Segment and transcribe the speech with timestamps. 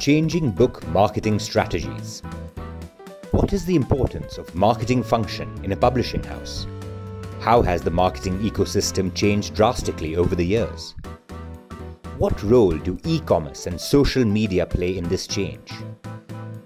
[0.00, 2.22] Changing Book Marketing Strategies.
[3.32, 6.66] What is the importance of marketing function in a publishing house?
[7.40, 10.94] How has the marketing ecosystem changed drastically over the years?
[12.16, 15.70] What role do e commerce and social media play in this change?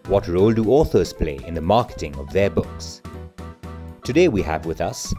[0.07, 3.03] What role do authors play in the marketing of their books?
[4.05, 5.13] Today we have with us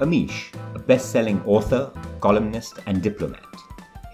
[0.00, 3.40] Amish, a best selling author, columnist, and diplomat.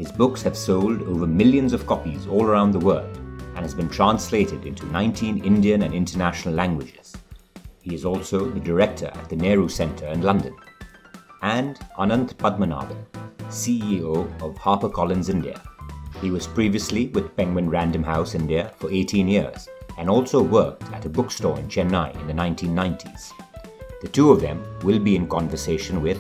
[0.00, 3.14] His books have sold over millions of copies all around the world
[3.55, 7.14] and has been translated into 19 Indian and international languages.
[7.83, 10.56] He is also the director at the Nehru Centre in London.
[11.42, 13.05] And Anant Padmanabhan,
[13.50, 15.60] CEO of HarperCollins India.
[16.22, 21.05] He was previously with Penguin Random House India for 18 years and also worked at
[21.05, 23.32] a bookstore in Chennai in the 1990s.
[24.00, 26.19] The two of them will be in conversation with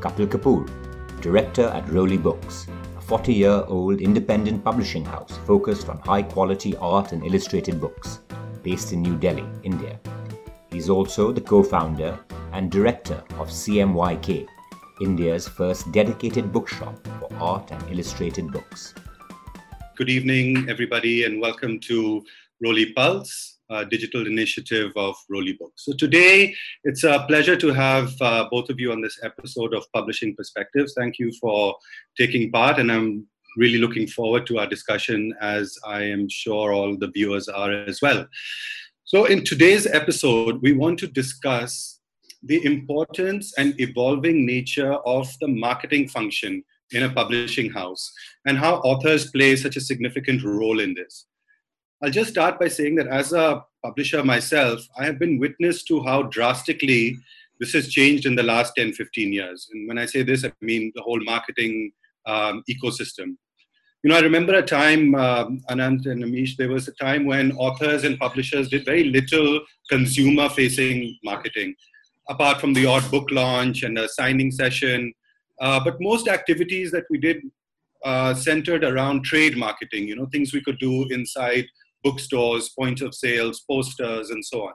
[0.00, 0.66] Kapil Kapoor,
[1.20, 2.66] director at Roli Books,
[3.08, 8.20] 40 year old independent publishing house focused on high quality art and illustrated books,
[8.62, 9.98] based in New Delhi, India.
[10.70, 12.20] He's also the co founder
[12.52, 14.46] and director of CMYK,
[15.00, 18.92] India's first dedicated bookshop for art and illustrated books.
[19.96, 22.22] Good evening, everybody, and welcome to
[22.62, 25.84] Roli Pulse, uh, digital initiative of Roli Books.
[25.84, 29.84] So today, it's a pleasure to have uh, both of you on this episode of
[29.92, 30.94] Publishing Perspectives.
[30.96, 31.74] Thank you for
[32.16, 36.96] taking part, and I'm really looking forward to our discussion, as I am sure all
[36.96, 38.26] the viewers are as well.
[39.04, 42.00] So, in today's episode, we want to discuss
[42.42, 46.62] the importance and evolving nature of the marketing function
[46.92, 48.12] in a publishing house
[48.46, 51.26] and how authors play such a significant role in this.
[52.00, 56.02] I'll just start by saying that as a publisher myself, I have been witness to
[56.04, 57.18] how drastically
[57.58, 59.68] this has changed in the last 10, 15 years.
[59.72, 61.90] And when I say this, I mean the whole marketing
[62.24, 63.36] um, ecosystem.
[64.04, 67.50] You know, I remember a time, um, Anant and Amish, there was a time when
[67.56, 69.60] authors and publishers did very little
[69.90, 71.74] consumer facing marketing,
[72.28, 75.12] apart from the odd book launch and a signing session.
[75.60, 77.42] Uh, but most activities that we did
[78.04, 81.66] uh, centered around trade marketing, you know, things we could do inside
[82.02, 84.72] bookstores, point of sales, posters, and so on.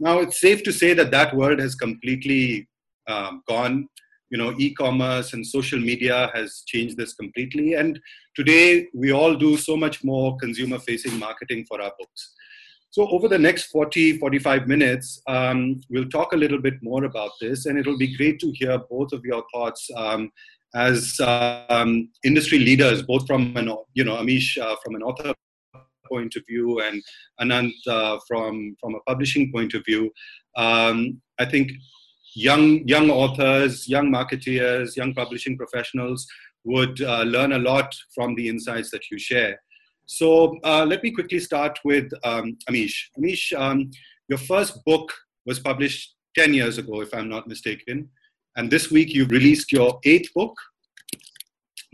[0.00, 2.68] Now, it's safe to say that that world has completely
[3.08, 3.88] um, gone.
[4.30, 7.74] You know, e-commerce and social media has changed this completely.
[7.74, 7.98] And
[8.36, 12.34] today, we all do so much more consumer-facing marketing for our books.
[12.90, 17.30] So over the next 40, 45 minutes, um, we'll talk a little bit more about
[17.40, 20.30] this, and it'll be great to hear both of your thoughts um,
[20.74, 25.34] as um, industry leaders, both from an, you know, Amish uh, from an author
[26.08, 27.02] point of view and
[27.40, 30.10] Anant uh, from from a publishing point of view.
[30.56, 31.72] Um, I think
[32.34, 36.26] young young authors, young marketeers, young publishing professionals
[36.64, 39.60] would uh, learn a lot from the insights that you share.
[40.06, 42.96] So uh, let me quickly start with um, Amish.
[43.18, 43.90] Amish, um,
[44.28, 45.12] your first book
[45.44, 48.08] was published 10 years ago, if I'm not mistaken.
[48.56, 50.54] And this week you've released your eighth book.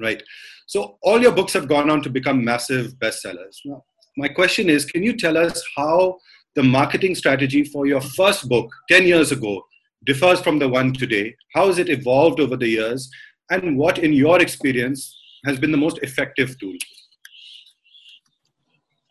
[0.00, 0.22] Right.
[0.66, 3.58] So all your books have gone on to become massive bestsellers.
[3.64, 3.84] Now,
[4.16, 6.19] my question is can you tell us how
[6.54, 9.62] the marketing strategy for your first book 10 years ago
[10.04, 11.34] differs from the one today?
[11.54, 13.10] How has it evolved over the years?
[13.50, 16.74] And what, in your experience, has been the most effective tool?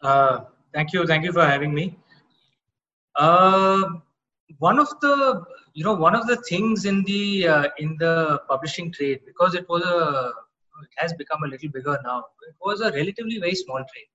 [0.02, 0.42] Uh,
[0.74, 1.06] thank you.
[1.06, 1.98] Thank you for having me.
[3.16, 3.84] Uh,
[4.60, 5.44] one of the
[5.74, 9.68] you know one of the things in the uh, in the publishing trade because it
[9.70, 10.32] was a
[10.82, 14.10] it has become a little bigger now it was a relatively very small trade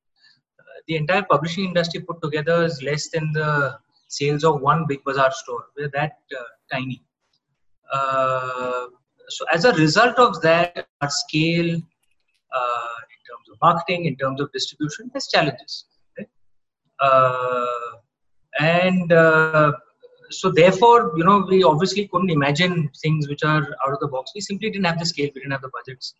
[0.88, 5.30] the entire publishing industry put together is less than the sales of one big bazaar
[5.32, 5.64] store.
[5.76, 6.42] We're that uh,
[6.72, 7.02] tiny.
[7.92, 8.86] Uh,
[9.28, 14.40] so as a result of that, our scale uh, in terms of marketing, in terms
[14.40, 15.84] of distribution, has challenges.
[17.00, 17.66] Uh,
[18.58, 19.72] and uh,
[20.30, 24.32] so therefore, you know, we obviously couldn't imagine things which are out of the box.
[24.34, 25.30] We simply didn't have the scale.
[25.34, 26.14] We didn't have the budgets.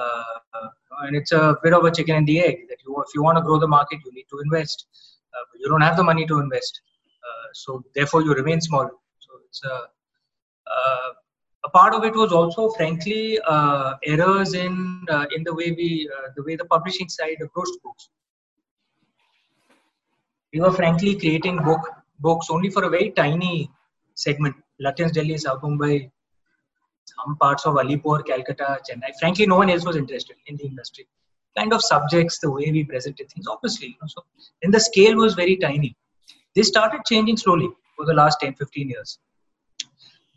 [0.00, 0.68] Uh,
[1.02, 3.36] and it's a bit of a chicken and the egg that you, if you want
[3.38, 4.86] to grow the market, you need to invest.
[5.34, 6.80] Uh, you don't have the money to invest,
[7.28, 8.86] uh, so therefore you remain small.
[9.24, 9.76] So it's a
[11.64, 15.88] a part of it was also, frankly, uh, errors in uh, in the way we
[16.16, 18.10] uh, the way the publishing side approached books.
[20.52, 21.80] we were frankly creating book
[22.20, 23.70] books only for a very tiny
[24.14, 24.54] segment.
[24.84, 26.10] Lutyens Delhi, South Mumbai,
[27.16, 29.12] some parts of Alipore, Calcutta, Chennai.
[29.18, 31.06] Frankly, no one else was interested in the industry.
[31.56, 33.88] Kind of subjects, the way we presented things, obviously.
[33.88, 34.24] You know, so
[34.62, 35.96] then the scale was very tiny.
[36.54, 39.18] This started changing slowly for the last 10, 15 years.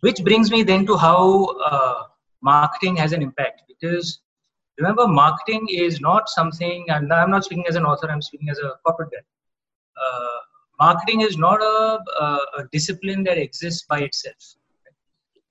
[0.01, 2.03] Which brings me then to how uh,
[2.41, 3.63] marketing has an impact.
[3.67, 4.19] Because
[4.77, 8.57] remember, marketing is not something, and I'm not speaking as an author, I'm speaking as
[8.59, 9.23] a corporate guy.
[10.03, 10.37] Uh,
[10.79, 12.25] marketing is not a, a,
[12.59, 14.55] a, discipline that exists by itself.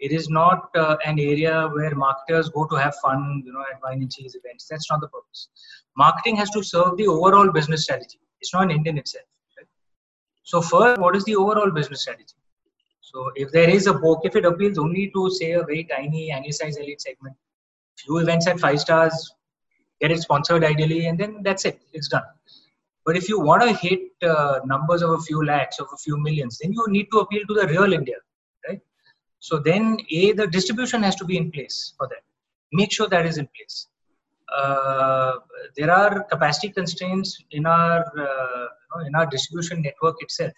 [0.00, 3.82] It is not uh, an area where marketers go to have fun, you know, at
[3.82, 4.66] wine and cheese events.
[4.68, 5.48] That's not the purpose.
[5.96, 8.18] Marketing has to serve the overall business strategy.
[8.40, 9.26] It's not an end in itself.
[9.58, 9.66] Right?
[10.42, 12.34] So first, what is the overall business strategy?
[13.00, 16.30] So if there is a book, if it appeals only to say a very tiny
[16.30, 17.36] anglicized elite segment,
[17.98, 19.34] few events at five stars,
[20.00, 21.80] get it sponsored ideally, and then that's it.
[21.92, 22.22] It's done.
[23.04, 26.16] But if you want to hit uh, numbers of a few lakhs, of a few
[26.16, 28.16] millions, then you need to appeal to the real India?
[29.40, 32.22] So then, a the distribution has to be in place for that.
[32.72, 33.88] Make sure that is in place.
[34.54, 35.32] Uh,
[35.76, 40.52] there are capacity constraints in our uh, in our distribution network itself.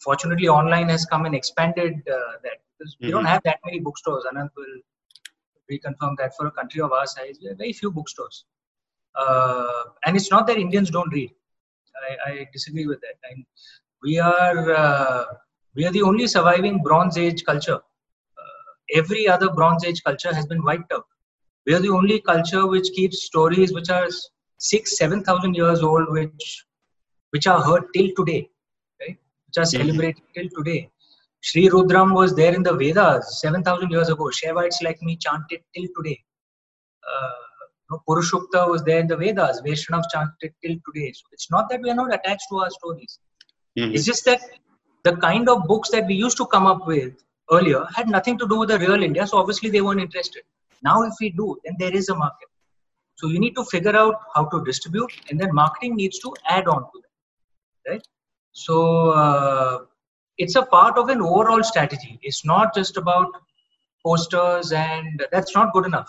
[0.00, 3.06] Fortunately, online has come and expanded uh, that because mm-hmm.
[3.06, 3.32] we don't mm-hmm.
[3.32, 4.24] have that many bookstores.
[4.32, 4.76] Anant will
[5.70, 8.44] reconfirm that for a country of our size, we have very few bookstores.
[9.14, 11.30] Uh, and it's not that Indians don't read.
[12.08, 13.16] I, I disagree with that.
[13.30, 13.44] And
[14.02, 15.24] we are uh,
[15.74, 17.80] we are the only surviving Bronze Age culture.
[18.94, 21.06] Every other Bronze Age culture has been wiped out.
[21.66, 24.08] We are the only culture which keeps stories which are
[24.58, 26.64] six, seven thousand years old, which
[27.30, 28.48] which are heard till today,
[29.00, 29.18] right?
[29.46, 30.90] Which are celebrated till today.
[31.40, 34.24] Sri Rudram was there in the Vedas 7,000 years ago.
[34.24, 36.20] Shaivites like me chant it till today.
[37.08, 39.62] Uh, Purushukta was there in the Vedas.
[39.62, 41.12] Vaishnavas chanted it till today.
[41.12, 43.18] So it's not that we are not attached to our stories.
[43.78, 43.94] Mm-hmm.
[43.94, 44.40] It's just that
[45.04, 47.14] the kind of books that we used to come up with
[47.50, 49.26] earlier had nothing to do with the real India.
[49.26, 50.42] So obviously they weren't interested.
[50.82, 52.48] Now, if we do, then there is a market.
[53.16, 56.68] So you need to figure out how to distribute, and then marketing needs to add
[56.68, 58.06] on to that, right?
[58.52, 59.78] So uh,
[60.36, 62.20] it's a part of an overall strategy.
[62.22, 63.26] It's not just about
[64.06, 66.08] posters, and that's not good enough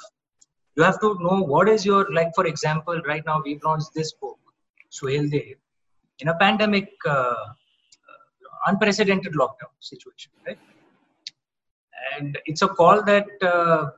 [0.80, 4.12] you have to know what is your like for example right now we've launched this
[4.22, 4.40] book
[4.98, 5.58] Suheldev
[6.20, 7.46] in a pandemic uh,
[8.68, 10.60] unprecedented lockdown situation right
[12.16, 13.90] and it's a call that uh,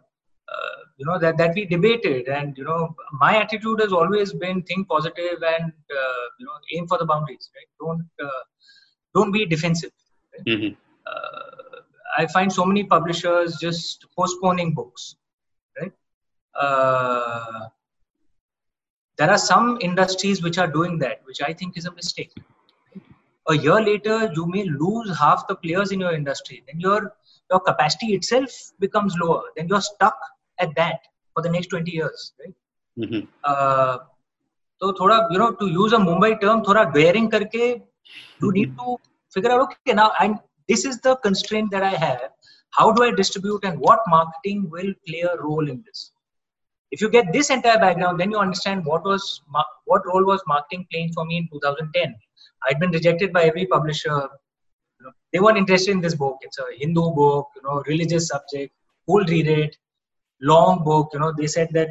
[0.54, 4.62] uh, you know that that we debated and you know my attitude has always been
[4.64, 5.72] think positive and
[6.02, 8.44] uh, you know aim for the boundaries right don't uh,
[9.16, 9.92] don't be defensive
[10.34, 10.46] right?
[10.46, 10.74] mm-hmm.
[11.12, 11.80] Uh,
[12.18, 15.16] i find so many publishers just postponing books
[16.60, 17.68] uh,
[19.18, 22.34] there are some industries which are doing that, which I think is a mistake.
[23.50, 26.64] A year later, you may lose half the players in your industry.
[26.68, 27.14] Then your
[27.52, 29.44] your capacity itself becomes lower.
[29.56, 30.18] Then you're stuck
[30.60, 31.00] at that
[31.34, 32.56] for the next 20 years, right?
[33.00, 33.28] Mm-hmm.
[33.44, 33.98] Uh,
[34.82, 37.82] so thoda, you know, to use a Mumbai term, thoda daring karke,
[38.42, 38.98] you need to
[39.34, 40.38] figure out, okay, now and
[40.68, 42.30] this is the constraint that I have.
[42.72, 46.12] How do I distribute and what marketing will play a role in this?
[46.92, 49.42] if you get this entire background then you understand what was
[49.86, 52.16] what role was marketing playing for me in 2010
[52.68, 54.18] i'd been rejected by every publisher
[55.32, 58.74] they weren't interested in this book it's a hindu book you know religious subject
[59.08, 59.76] who'll read it
[60.52, 61.90] long book you know they said that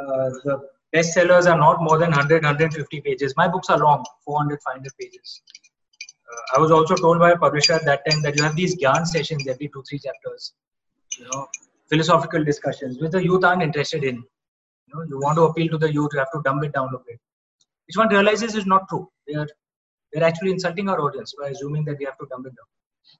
[0.00, 0.54] uh, the
[0.94, 5.40] bestsellers are not more than 100 150 pages my books are long 400 500 pages
[6.30, 8.76] uh, i was also told by a publisher at that time that you have these
[8.82, 10.52] gyan sessions every two three chapters
[11.18, 11.46] you know
[11.88, 14.16] philosophical discussions which the youth aren't interested in.
[14.16, 16.88] You know, you want to appeal to the youth, you have to dumb it down
[16.94, 17.20] a bit.
[17.86, 19.08] Which one realizes is not true.
[19.26, 19.46] They are
[20.14, 22.68] we're actually insulting our audience by assuming that we have to dumb it down.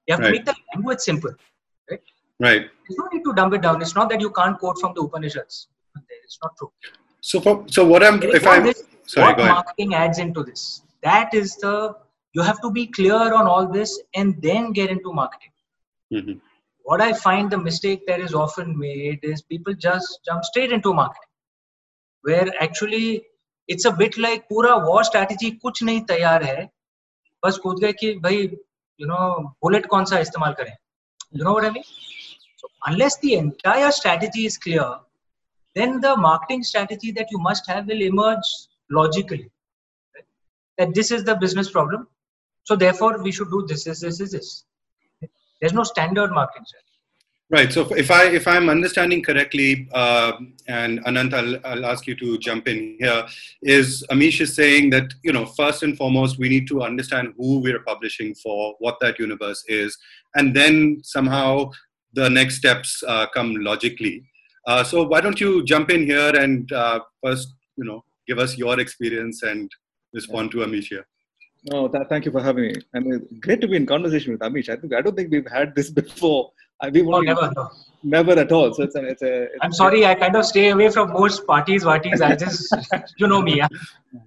[0.07, 0.27] You have right.
[0.27, 1.33] to make the language simple,
[1.89, 2.01] right?
[2.39, 2.61] Right.
[2.87, 3.81] There's no need to dumb it down.
[3.81, 5.67] It's not that you can't quote from the Upanishads.
[6.23, 6.71] It's not true.
[7.21, 10.81] So, for, so what I'm, if I'm, this, sorry, what marketing adds into this?
[11.01, 11.95] That is the
[12.33, 15.51] you have to be clear on all this and then get into marketing.
[16.13, 16.33] Mm-hmm.
[16.83, 20.93] What I find the mistake that is often made is people just jump straight into
[20.93, 21.29] marketing,
[22.21, 23.25] where actually
[23.67, 26.69] it's a bit like pura war strategy kuch nahi tayar hai
[27.43, 28.37] बस कूद गए कि भाई
[28.99, 29.17] you know
[29.63, 30.75] bullet कौन सा इस्तेमाल करें?
[31.35, 31.83] You know what I mean
[32.61, 34.93] so unless the entire strategy is clear
[35.75, 38.53] then the marketing strategy that you must have will emerge
[38.91, 39.43] logically
[40.77, 42.05] that this is the business problem
[42.67, 44.53] so therefore we should do this this this this
[45.21, 46.83] there is no standard marketing
[47.51, 47.71] Right.
[47.71, 50.31] So if I if I'm understanding correctly, uh,
[50.67, 53.23] and Anant, I'll, I'll ask you to jump in here.
[53.61, 57.59] Is Amish is saying that you know first and foremost we need to understand who
[57.59, 59.95] we're publishing for, what that universe is,
[60.33, 61.69] and then somehow
[62.13, 64.27] the next steps uh, come logically.
[64.65, 68.57] Uh, so why don't you jump in here and uh, first you know give us
[68.57, 69.71] your experience and
[70.13, 71.05] respond to Amish here.
[71.71, 72.73] No, th- thank you for having me.
[72.95, 74.69] I mean, great to be in conversation with Amish.
[74.69, 76.51] I think I don't think we've had this before.
[76.81, 77.69] I, we've oh, never, no.
[78.03, 78.73] never at all.
[78.73, 79.43] So it's a, it's a.
[79.43, 81.83] It's I'm sorry, I kind of stay away from most parties.
[81.83, 82.75] Parties, I just,
[83.17, 83.61] you know me.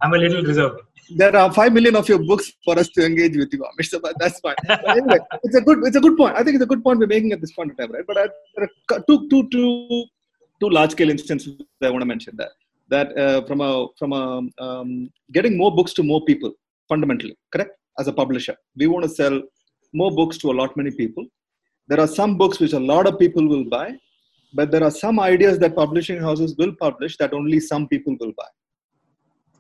[0.03, 0.81] I'm a little reserved.
[1.17, 3.89] There are five million of your books for us to engage with you, Amish.
[3.89, 4.57] So that's fine.
[4.69, 6.37] Anyway, it's a good, it's a good point.
[6.37, 8.05] I think it's a good point we're making at this point in time, right?
[8.07, 10.05] But I, there are two, two, two,
[10.61, 12.51] two large-scale instances I want to mention that
[12.91, 14.25] that uh, from a from a
[14.65, 16.53] um, getting more books to more people
[16.89, 19.41] fundamentally correct as a publisher we want to sell
[19.93, 21.25] more books to a lot many people
[21.89, 23.89] there are some books which a lot of people will buy
[24.55, 28.33] but there are some ideas that publishing houses will publish that only some people will
[28.43, 28.51] buy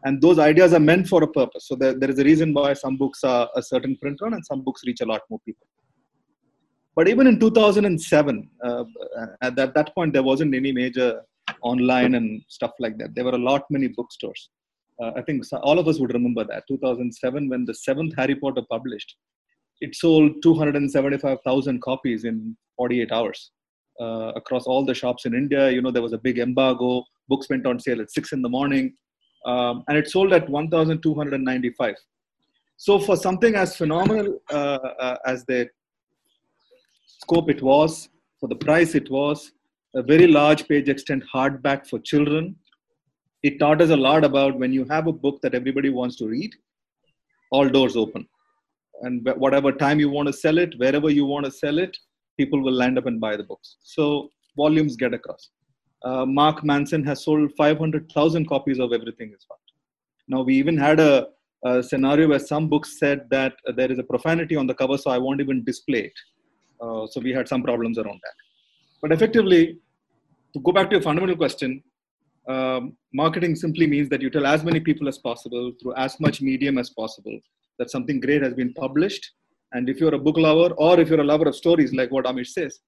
[0.04, 2.73] and those ideas are meant for a purpose so there, there is a reason why
[2.73, 5.66] some books are a certain print run and some books reach a lot more people
[6.97, 8.85] but even in 2007 uh,
[9.42, 11.20] at that, that point there wasn't any major
[11.62, 13.14] online and stuff like that.
[13.14, 14.50] There were a lot many bookstores.
[15.00, 18.62] Uh, I think all of us would remember that 2007 when the seventh Harry Potter
[18.70, 19.16] published,
[19.80, 23.50] it sold 275,000 copies in 48 hours
[24.00, 25.70] uh, across all the shops in India.
[25.70, 27.04] You know there was a big embargo.
[27.28, 28.94] Books went on sale at six in the morning,
[29.44, 31.94] um, and it sold at 1,295.
[32.76, 35.68] So for something as phenomenal uh, uh, as the
[37.06, 38.08] scope it was,
[38.40, 39.52] for the price it was,
[39.94, 42.54] a very large page extent hardback for children.
[43.42, 46.26] It taught us a lot about when you have a book that everybody wants to
[46.26, 46.54] read,
[47.50, 48.28] all doors open.
[49.02, 51.97] And whatever time you want to sell it, wherever you want to sell it,
[52.37, 53.76] people will land up and buy the books.
[53.83, 55.50] So volumes get across.
[56.05, 59.59] Uh, Mark Manson has sold 500,000 copies of Everything is Hot.
[60.28, 61.28] Now, we even had a,
[61.64, 65.11] a, scenario where some books said that there is a profanity on the cover, so
[65.11, 66.19] I won't even display it.
[66.81, 68.35] Uh, so we had some problems around that.
[69.02, 69.78] But effectively,
[70.52, 71.83] to go back to your fundamental question,
[72.49, 76.40] um, marketing simply means that you tell as many people as possible through as much
[76.40, 77.38] medium as possible
[77.78, 79.32] that something great has been published.
[79.73, 82.25] And if you're a book lover or if you're a lover of stories, like what
[82.25, 82.80] Amish says,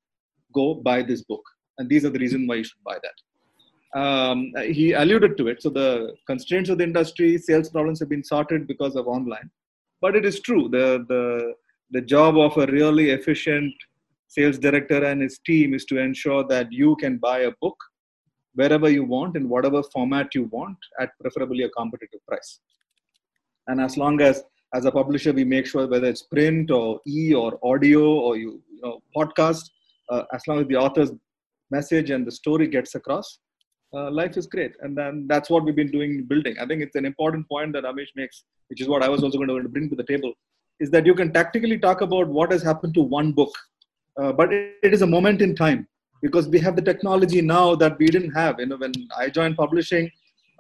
[0.55, 1.43] go buy this book.
[1.79, 4.01] And these are the reasons why you should buy that.
[4.01, 5.63] Um, he alluded to it.
[5.63, 9.51] So the constraints of the industry, sales problems have been sorted because of online.
[10.01, 10.69] But it is true.
[10.69, 11.55] The, the,
[11.91, 13.75] the job of a really efficient
[14.29, 17.77] sales director and his team is to ensure that you can buy a book
[18.55, 22.61] wherever you want in whatever format you want at preferably a competitive price
[23.69, 24.43] and as long as
[24.75, 28.63] as a publisher we make sure whether it's print or e or audio or you,
[28.73, 29.71] you know podcast
[30.11, 31.13] uh, as long as the author's
[31.71, 33.39] message and the story gets across
[33.95, 36.97] uh, life is great and then that's what we've been doing building i think it's
[36.97, 39.89] an important point that amish makes which is what i was also going to bring
[39.89, 40.33] to the table
[40.79, 43.53] is that you can tactically talk about what has happened to one book
[44.21, 45.87] uh, but it, it is a moment in time
[46.23, 48.59] because we have the technology now that we didn't have.
[48.59, 50.11] You know, when I joined publishing,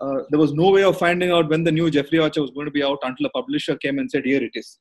[0.00, 2.66] uh, there was no way of finding out when the new Jeffrey Archer was going
[2.66, 4.78] to be out until a publisher came and said, "Here it is,"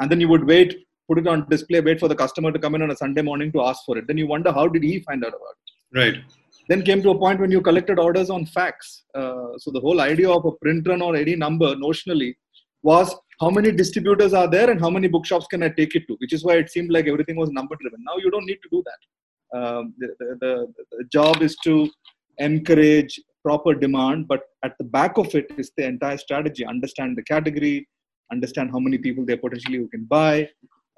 [0.00, 0.76] and then you would wait,
[1.08, 3.52] put it on display, wait for the customer to come in on a Sunday morning
[3.52, 4.06] to ask for it.
[4.06, 5.98] Then you wonder how did he find out about it?
[5.98, 6.22] Right.
[6.68, 9.04] Then came to a point when you collected orders on fax.
[9.14, 12.34] Uh, so the whole idea of a print run or any number notionally
[12.82, 16.14] was how many distributors are there and how many bookshops can I take it to,
[16.18, 18.02] which is why it seemed like everything was number driven.
[18.04, 19.58] Now you don't need to do that.
[19.58, 20.08] Um, the,
[20.40, 21.90] the, the, job is to
[22.38, 26.64] encourage proper demand, but at the back of it is the entire strategy.
[26.64, 27.88] Understand the category,
[28.30, 30.48] understand how many people there potentially who can buy.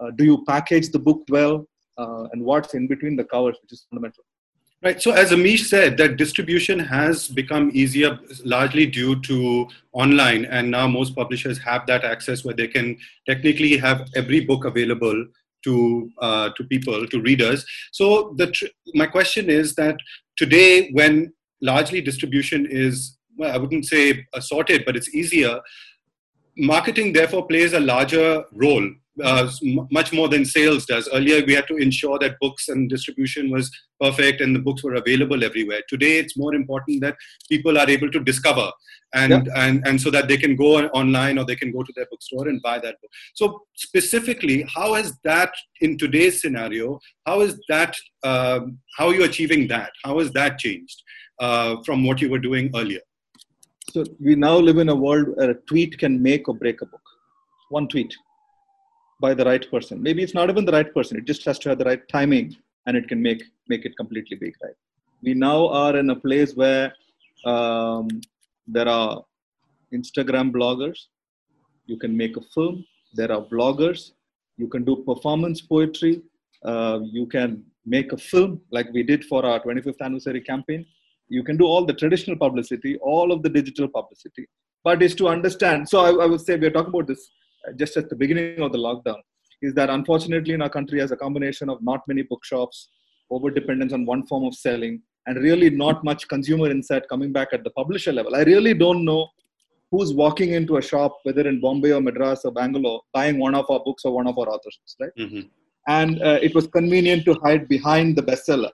[0.01, 1.67] Uh, do you package the book well?
[1.97, 4.25] Uh, and what's in between the covers, which is fundamental.
[4.83, 5.01] Right.
[5.01, 10.87] So, as Amish said, that distribution has become easier largely due to online, and now
[10.87, 15.27] most publishers have that access where they can technically have every book available
[15.63, 17.65] to uh, to people, to readers.
[17.93, 19.97] So, the tr- my question is that
[20.37, 21.33] today, when
[21.64, 25.61] largely distribution is well, I wouldn't say sorted, but it's easier.
[26.56, 28.88] Marketing therefore plays a larger role
[29.23, 29.49] uh,
[29.90, 31.09] much more than sales does.
[31.12, 34.94] Earlier, we had to ensure that books and distribution was perfect and the books were
[34.94, 35.83] available everywhere.
[35.88, 37.16] Today, it's more important that
[37.49, 38.71] people are able to discover
[39.12, 39.52] and, yeah.
[39.56, 42.49] and, and so that they can go online or they can go to their bookstore
[42.49, 43.11] and buy that book.
[43.35, 49.25] So, specifically, how has that in today's scenario, how is that, um, how are you
[49.25, 49.92] achieving that?
[50.02, 51.02] How has that changed
[51.41, 53.00] uh, from what you were doing earlier?
[53.91, 56.87] So, we now live in a world where a tweet can make or break a
[56.87, 57.03] book.
[57.71, 58.14] One tweet
[59.21, 60.03] by the right person.
[60.03, 61.17] Maybe it's not even the right person.
[61.17, 64.37] It just has to have the right timing and it can make make it completely
[64.37, 64.76] big right
[65.23, 66.93] we now are in a place where
[67.45, 68.09] um,
[68.67, 69.23] there are
[69.99, 70.99] instagram bloggers
[71.87, 74.12] you can make a film there are bloggers
[74.57, 76.14] you can do performance poetry
[76.64, 77.62] uh, you can
[77.95, 80.85] make a film like we did for our 25th anniversary campaign
[81.28, 84.47] you can do all the traditional publicity all of the digital publicity
[84.85, 85.88] but is to understand.
[85.88, 87.31] So I, I would say we're talking about this
[87.66, 89.16] uh, just at the beginning of the lockdown
[89.62, 92.90] is that unfortunately in our country as a combination of not many bookshops
[93.31, 97.49] over dependence on one form of selling and really not much consumer insight coming back
[97.52, 98.37] at the publisher level.
[98.37, 99.26] I really don't know
[99.90, 103.64] who's walking into a shop whether in bombay or madras or bangalore buying one of
[103.71, 105.11] our books or one of our authors right?
[105.16, 105.40] Hmm
[105.87, 108.71] and uh, it was convenient to hide behind the bestseller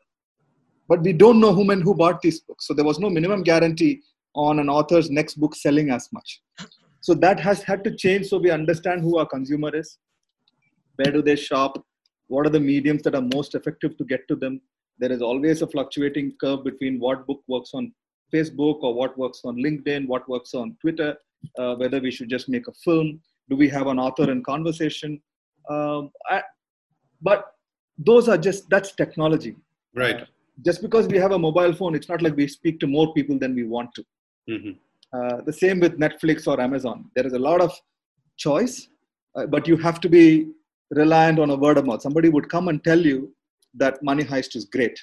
[0.90, 2.66] but we don't know whom and who bought these books.
[2.66, 4.02] So there was no minimum guarantee
[4.35, 6.42] on an author's next book selling as much.
[7.00, 9.99] So that has had to change so we understand who our consumer is
[10.97, 11.82] where do they shop
[12.26, 14.61] what are the mediums that are most effective to get to them.
[14.99, 17.92] There is always a fluctuating curve between what book works on
[18.32, 21.16] facebook or what works on linkedin what works on twitter
[21.59, 23.20] uh, whether we should just make a film
[23.50, 25.20] do we have an author in conversation.
[25.68, 26.42] Um, I,
[27.20, 27.52] but
[27.99, 29.56] those are just that's technology.
[29.94, 30.26] Right.
[30.69, 33.38] Just because we have a mobile phone it's not like we speak to more people
[33.38, 34.05] than we want to.
[34.49, 34.71] Hmm
[35.19, 36.99] uh, the same with netflix or amazon.
[37.17, 37.73] There is a lot of
[38.37, 38.88] choice
[39.37, 40.47] uh, but you have to be
[40.90, 42.02] reliant on a word of mouth.
[42.02, 43.35] Somebody would come and tell you
[43.75, 44.99] that money heist is great.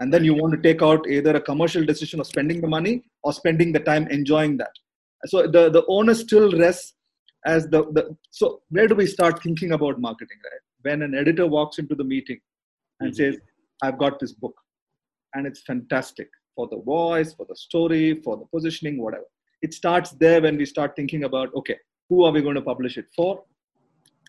[0.00, 3.02] And then you want to take out either a commercial decision of spending the money
[3.22, 4.70] or spending the time enjoying that.
[5.26, 6.94] So the the onus still rests
[7.46, 10.60] as the, the so where do we start thinking about marketing right?
[10.82, 12.40] When an editor walks into the meeting
[13.00, 13.16] and Mhm.
[13.16, 13.36] says
[13.82, 14.56] i've got this book
[15.34, 19.24] and it's fantastic for the voice for the story for the positioning whatever.
[19.62, 21.76] It starts there when we start thinking about okay
[22.08, 23.42] who are we going to publish it for?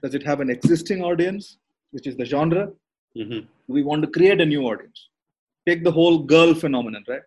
[0.04, 1.58] Does it have an existing audience
[1.92, 2.72] which is the genre?
[3.16, 5.10] Hmm we want to create a new audience?
[5.68, 7.22] Take the whole girl phenomenon right?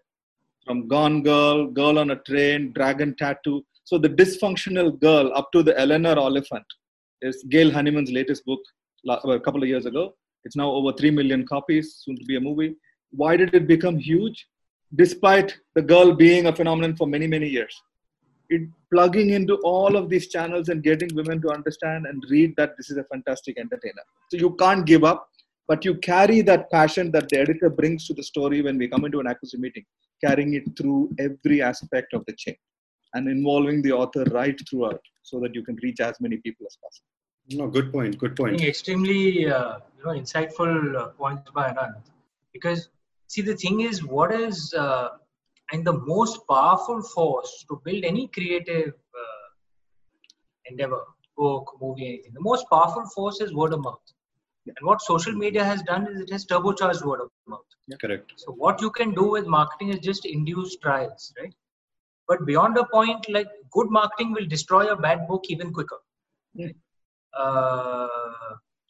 [0.66, 3.64] From gone girl girl on a train dragon tattoo.
[3.84, 6.64] So the dysfunctional girl up to the eleanor oliphant
[7.22, 8.60] is gail honeyman's latest book
[9.08, 10.14] a couple of years ago.
[10.44, 12.74] It's now over 3 million copies soon to be a movie
[13.22, 14.46] why did it become huge
[15.02, 17.74] despite the girl being a phenomenon for many many years
[18.50, 22.76] it plugging into all of these channels and getting women to understand and read that
[22.76, 25.28] this is a fantastic entertainer so you can't give up
[25.66, 29.04] but you carry that passion that the editor brings to the story when we come
[29.08, 29.84] into an acquisition meeting
[30.24, 32.56] carrying it through every aspect of the chain
[33.14, 36.76] and involving the author right throughout so that you can reach as many people as
[36.84, 37.10] possible
[37.58, 38.12] No, good point.
[38.20, 38.60] Good point.
[38.72, 39.22] extremely
[39.56, 42.04] uh, you know insightful uh, points by Anant
[42.54, 42.80] because
[43.28, 45.08] see the thing is what is uh,
[45.72, 49.46] and the most powerful force to build any creative uh,
[50.70, 51.02] endeavor
[51.36, 54.08] book movie anything the most powerful force is word of mouth
[54.66, 58.32] and what social media has done is it has turbocharged word of mouth Correct.
[58.36, 61.54] so what you can do with marketing is just induce trials, right?
[62.26, 65.98] But beyond a point, like good marketing will destroy a bad book even quicker.
[66.54, 66.68] Yeah.
[67.38, 68.08] Uh,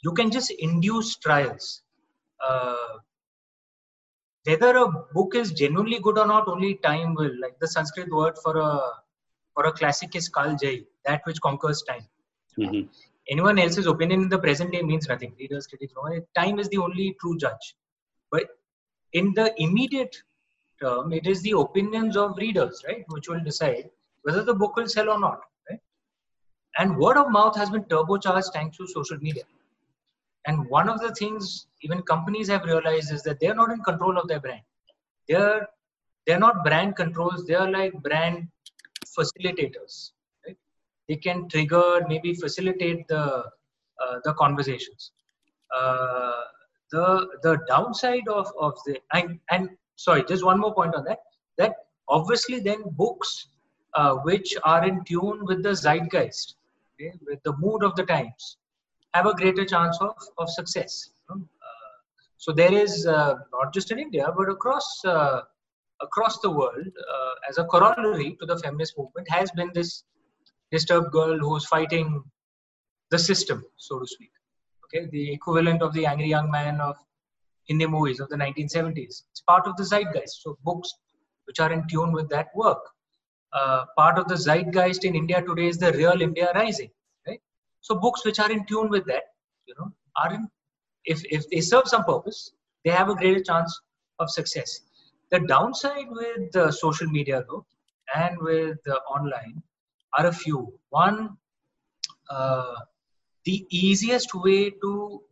[0.02, 1.82] you can just induce trials.
[2.46, 2.98] Uh,
[4.44, 7.32] whether a book is genuinely good or not, only time will.
[7.40, 8.80] Like the Sanskrit word for a
[9.54, 12.06] for a classic is kal jai, that which conquers time
[12.56, 12.82] hmm
[13.30, 15.34] anyone else's opinion in the present day means nothing.
[15.38, 16.20] Readers, critics, no.
[16.34, 17.74] Time is the only true judge.
[18.30, 18.44] But
[19.12, 20.16] in the immediate
[20.82, 23.90] term, it is the opinions of readers, right, which will decide
[24.22, 25.80] whether the book will sell or not, right?
[26.78, 29.44] And word of mouth has been turbocharged thanks to social media.
[30.46, 34.18] And one of the things even companies have realized is that they're not in control
[34.18, 34.62] of their brand.
[35.28, 35.66] They're
[36.26, 37.46] they're not brand controls.
[37.46, 38.48] They're like brand
[39.16, 40.12] facilitators.
[40.46, 40.56] Right?
[41.08, 43.44] They can trigger, maybe facilitate the
[44.02, 45.12] uh, the conversations.
[45.74, 46.42] Uh,
[46.90, 51.18] the the downside of of the and and sorry, just one more point on that.
[51.58, 51.74] That
[52.08, 53.48] obviously then books
[53.94, 56.56] uh, which are in tune with the zeitgeist,
[56.94, 58.56] okay, with the mood of the times,
[59.14, 61.10] have a greater chance of of success.
[61.30, 61.36] Uh,
[62.36, 65.40] so there is uh, not just in India but across uh,
[66.00, 70.04] across the world uh, as a corollary to the feminist movement has been this
[70.70, 72.22] disturbed girl who's fighting
[73.10, 74.32] the system, so to speak.
[74.84, 76.96] Okay, the equivalent of the angry young man of
[77.68, 79.22] Hindi movies of the 1970s.
[79.30, 80.42] It's part of the zeitgeist.
[80.42, 80.92] So books
[81.46, 82.82] which are in tune with that work.
[83.52, 86.90] Uh, part of the zeitgeist in India today is the real India rising.
[87.84, 89.24] So books which are in tune with that,
[89.66, 90.48] you know, are in
[91.04, 93.78] if if they serve some purpose, they have a greater chance
[94.18, 94.80] of success.
[95.30, 97.66] The downside with uh, social media though,
[98.14, 99.62] and with uh, online,
[100.18, 100.72] are a few.
[100.88, 101.36] One,
[102.30, 102.74] uh,
[103.44, 105.22] the easiest way to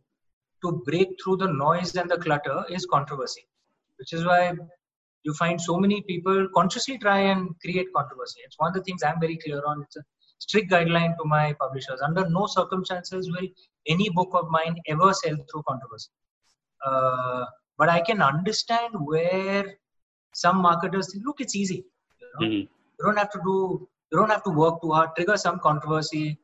[0.63, 3.47] to break through the noise and the clutter is controversy,
[3.97, 4.53] which is why
[5.23, 8.41] you find so many people consciously try and create controversy.
[8.45, 9.81] It's one of the things I'm very clear on.
[9.81, 10.03] It's a
[10.43, 12.01] strict guideline to my publishers.
[12.07, 13.47] Under no circumstances will
[13.87, 16.11] any book of mine ever sell through controversy.
[16.85, 17.45] Uh,
[17.77, 19.65] but I can understand where
[20.33, 21.85] some marketers think, look, it's easy.
[22.21, 22.45] You, know?
[22.45, 22.65] mm-hmm.
[22.97, 26.39] you don't have to do, you don't have to work too hard, trigger some controversy.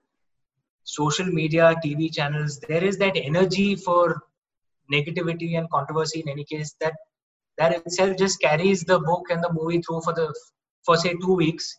[0.85, 4.21] Social media, TV channels, there is that energy for
[4.91, 6.93] negativity and controversy in any case that
[7.57, 10.33] that itself just carries the book and the movie through for the
[10.85, 11.77] for say two weeks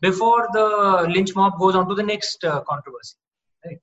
[0.00, 3.16] before the lynch mob goes on to the next uh, controversy.
[3.64, 3.80] Right?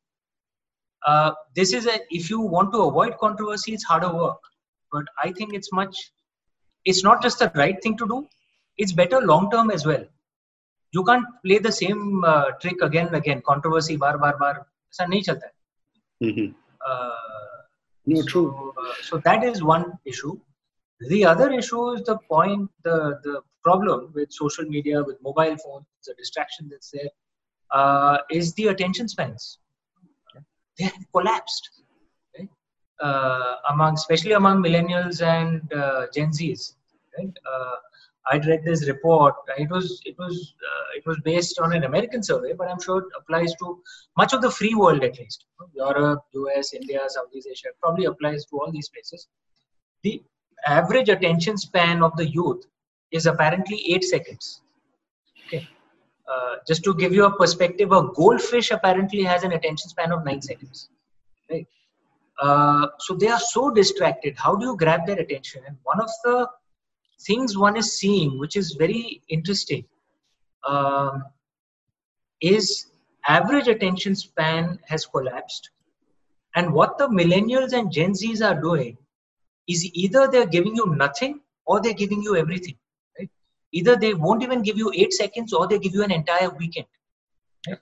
[1.06, 4.40] Uh, this is a if you want to avoid controversy, it's harder work.
[4.92, 5.96] But I think it's much.
[6.86, 8.28] It's not just the right thing to do.
[8.78, 10.06] It's better long term as well.
[10.92, 13.42] You can't play the same uh, trick again and again.
[13.48, 14.68] Controversy, bar bar bar.
[14.94, 15.54] ऐसा नहीं चलता है.
[16.24, 16.54] Mm-hmm.
[18.08, 18.74] no, so, true.
[18.78, 20.38] Uh, so that is one issue.
[21.10, 25.87] The other issue is the point, the, the problem with social media, with mobile phones,
[26.07, 27.13] the distraction that's there,
[27.79, 29.59] uh, is the attention spans.
[30.79, 31.65] They have collapsed
[32.39, 32.51] right?
[33.07, 36.75] uh, among, especially among millennials and uh, Gen Zs.
[37.17, 37.35] Right?
[37.53, 37.77] Uh,
[38.31, 39.35] I'd read this report.
[39.65, 40.35] It was it was
[40.69, 43.67] uh, it was based on an American survey, but I'm sure it applies to
[44.21, 45.45] much of the free world at least.
[45.75, 47.69] Europe, US, India, Southeast Asia.
[47.83, 49.29] Probably applies to all these places.
[50.03, 50.15] The
[50.79, 52.65] average attention span of the youth
[53.13, 54.63] is apparently eight seconds.
[55.47, 55.69] Okay.
[56.31, 60.25] Uh, just to give you a perspective, a goldfish apparently has an attention span of
[60.25, 60.89] nine seconds.
[61.51, 61.67] Right.
[62.41, 64.35] Uh, so they are so distracted.
[64.37, 65.63] How do you grab their attention?
[65.67, 66.49] And one of the
[67.21, 69.85] things one is seeing, which is very interesting,
[70.67, 71.25] um,
[72.41, 72.87] is
[73.29, 75.71] average attention span has collapsed.
[76.55, 78.97] And what the millennials and Gen Zs are doing
[79.69, 82.77] is either they're giving you nothing or they're giving you everything.
[83.85, 83.97] Right?
[83.97, 86.87] Either they won't even give you eight seconds or they give you an entire weekend.
[87.69, 87.79] Right?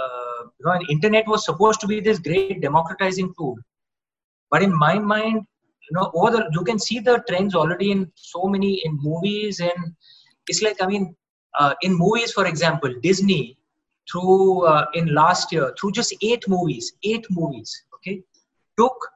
[0.02, 3.58] Uh, you know, internet was supposed to be this great democratizing tool,
[4.50, 5.46] but in my mind,
[5.90, 9.60] you know over the you can see the trends already in so many in movies
[9.60, 9.96] and
[10.50, 11.06] it's like i mean
[11.60, 13.44] uh, in movies for example disney
[14.12, 18.16] through uh, in last year through just eight movies eight movies okay
[18.78, 19.10] took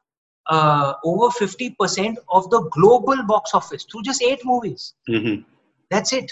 [0.50, 4.93] uh, over 50% of the global box office through just eight movies.
[5.10, 5.41] Mm-hmm.
[5.89, 6.32] that's it.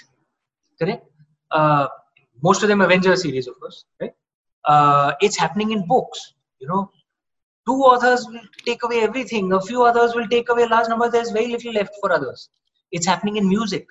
[0.80, 1.06] Correct?
[1.52, 1.88] Uh,
[2.42, 4.14] most of them avengers series of course right?
[4.66, 6.92] Uh, it's happening in books you know.
[7.68, 9.54] Two authors will take away everything.
[9.54, 10.64] A few others will take away.
[10.64, 12.50] A large number there's very little left for others.
[12.92, 13.86] It's happening in music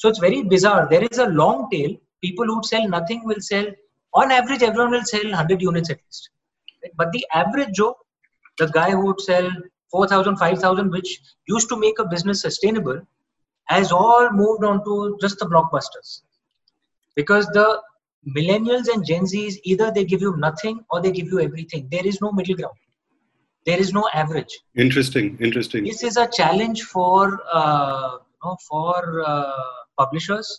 [0.00, 0.88] so it's very bizarre.
[0.88, 1.94] There is a long tail.
[2.22, 3.66] People who sell nothing will sell
[4.14, 6.30] on average everyone will sell 100 units at least.
[6.96, 7.94] But the average joe
[8.58, 9.50] the guy who would sell
[9.90, 13.00] 4000 5000 which used to make a business sustainable
[13.66, 16.22] has all moved on to just the blockbusters.
[17.14, 17.80] Because the
[18.36, 21.88] millennials and gen z's either they give you nothing or they give you everything.
[21.90, 22.78] There is no middle ground.
[23.66, 24.58] There is no average.
[24.76, 25.84] Interesting interesting.
[25.84, 29.70] This is a challenge for uh, you know, for uh,
[30.02, 30.50] publishers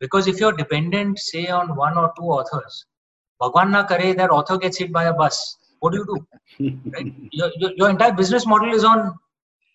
[0.00, 2.84] because if you're dependent say on one or two authors
[3.40, 5.38] bhagwan na kare that author gets hit by a bus
[5.80, 6.18] what do you do
[6.94, 7.12] right?
[7.30, 9.14] your, your, your, entire business model is on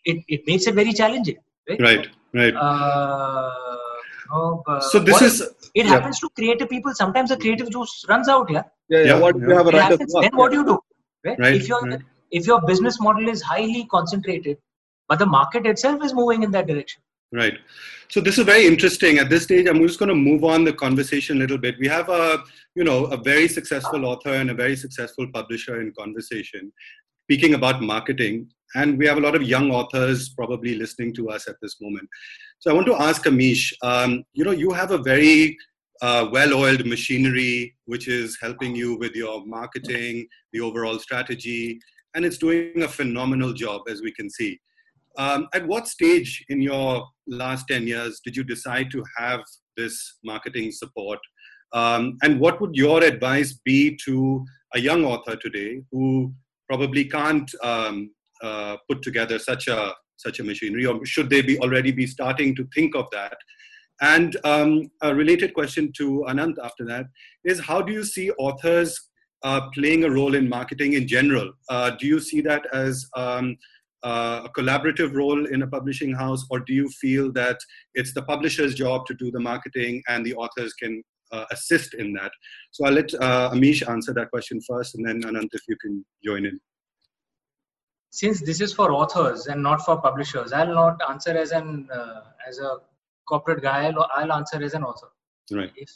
[0.05, 1.37] it, it makes it very challenging
[1.69, 3.51] right right right uh,
[4.35, 5.91] uh, so this is it yeah.
[5.93, 9.05] happens to creative people sometimes the creative juice runs out yeah yeah, yeah.
[9.05, 9.47] Yeah, what yeah.
[9.47, 10.79] you have a right happens, then what do you do
[11.25, 12.01] right, Right, if you're right.
[12.31, 14.57] if your business model is highly concentrated
[15.07, 17.01] but the market itself is moving in that direction
[17.33, 17.57] Right.
[18.09, 19.17] So this is very interesting.
[19.17, 21.79] At this stage, I'm just going to move on the conversation a little bit.
[21.79, 22.43] We have a,
[22.75, 26.71] you know, a very successful author and a very successful publisher in conversation,
[27.23, 31.47] speaking about marketing, and we have a lot of young authors probably listening to us
[31.47, 32.07] at this moment.
[32.59, 35.57] So I want to ask Amish, um, you know, you have a very
[36.03, 41.79] uh, well-oiled machinery which is helping you with your marketing, the overall strategy,
[42.13, 44.59] and it's doing a phenomenal job, as we can see.
[45.17, 49.41] Um, at what stage in your last 10 years did you decide to have
[49.77, 51.19] this marketing support?
[51.73, 56.33] Um, and what would your advice be to a young author today who
[56.67, 61.59] probably can't um, uh, put together such a such a machinery, or should they be
[61.59, 63.35] already be starting to think of that?
[64.01, 67.07] And um, a related question to Anant after that
[67.43, 69.09] is: How do you see authors
[69.43, 71.51] uh, playing a role in marketing in general.
[71.69, 73.57] Uh, do you see that as um,
[74.03, 77.57] uh, a collaborative role in a publishing house, or do you feel that
[77.95, 82.13] it's the publisher's job to do the marketing and the authors can uh, assist in
[82.13, 82.31] that?
[82.71, 86.05] So I'll let uh, Amish answer that question first, and then Anant, if you can
[86.23, 86.59] join in.
[88.11, 92.21] Since this is for authors and not for publishers, I'll not answer as an uh,
[92.47, 92.77] as a
[93.27, 93.87] corporate guy.
[93.87, 95.07] I'll, I'll answer as an author.
[95.51, 95.71] Right.
[95.75, 95.89] If,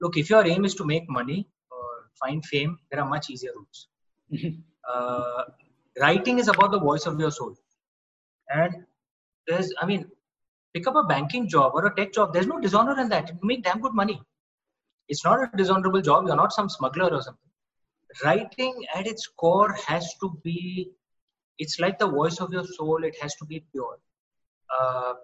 [0.00, 3.52] look, if your aim is to make money or find fame, there are much easier
[3.54, 3.88] routes.
[4.92, 5.44] uh,
[6.00, 7.54] writing is about the voice of your soul.
[8.48, 8.84] And
[9.46, 10.04] there's i mean
[10.74, 13.28] pick up a banking job or a tech job there's no dishonor in that.
[13.28, 14.20] You make damn good money.
[15.08, 16.26] It's not a dishonorable job.
[16.26, 17.50] You're not some smuggler or something.
[18.24, 20.90] Writing at its core has to be
[21.58, 23.04] it's like the voice of your soul.
[23.04, 23.98] It has to be pure.
[24.78, 25.14] Uh,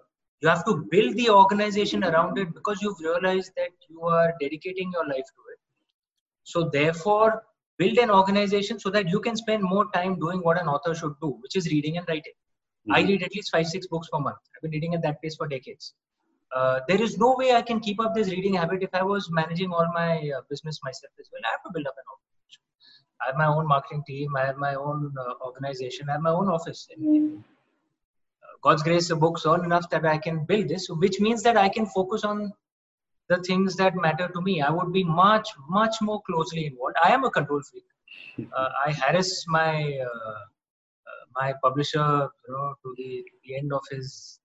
[0.41, 4.91] you have to build the organization around it because you've realized that you are dedicating
[4.91, 5.59] your life to it.
[6.43, 7.43] So therefore
[7.77, 11.13] build an organization so that you can spend more time doing what an author should
[11.21, 12.33] do, which is reading and writing.
[12.87, 12.95] Mm-hmm.
[12.95, 14.37] I read at least five, six books per month.
[14.55, 15.93] I've been reading at that pace for decades.
[16.55, 19.29] Uh, there is no way I can keep up this reading habit if I was
[19.31, 21.41] managing all my uh, business myself as well.
[21.45, 22.61] I have to build up an organization.
[23.21, 24.35] I have my own marketing team.
[24.35, 26.09] I have my own uh, organization.
[26.09, 26.87] I have my own office.
[26.91, 27.39] Uh,
[28.61, 31.69] God's grace, the books earn enough that I can build this, which means that I
[31.69, 32.53] can focus on
[33.29, 34.61] the things that matter to me.
[34.61, 36.95] I would be much, much more closely involved.
[37.03, 37.83] I am a control freak.
[38.55, 40.41] Uh, I harass my uh,
[41.09, 44.39] uh, my publisher, you know, to the, the end of his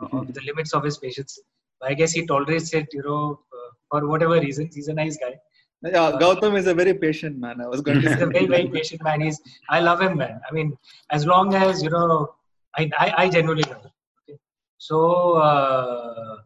[0.00, 1.38] of the limits of his patience.
[1.82, 4.74] I guess he tolerates it, you know, uh, for whatever reasons.
[4.74, 5.34] He's a nice guy.
[5.82, 7.60] Yeah, Gautam is a very patient man.
[7.60, 8.14] I was going to say.
[8.14, 9.22] He's a very, very patient man.
[9.22, 10.38] He's, I love him, man.
[10.48, 10.76] I mean,
[11.10, 12.34] as long as, you know,
[12.76, 13.90] I, I, I genuinely love him.
[14.28, 14.38] Okay?
[14.76, 16.36] So, uh,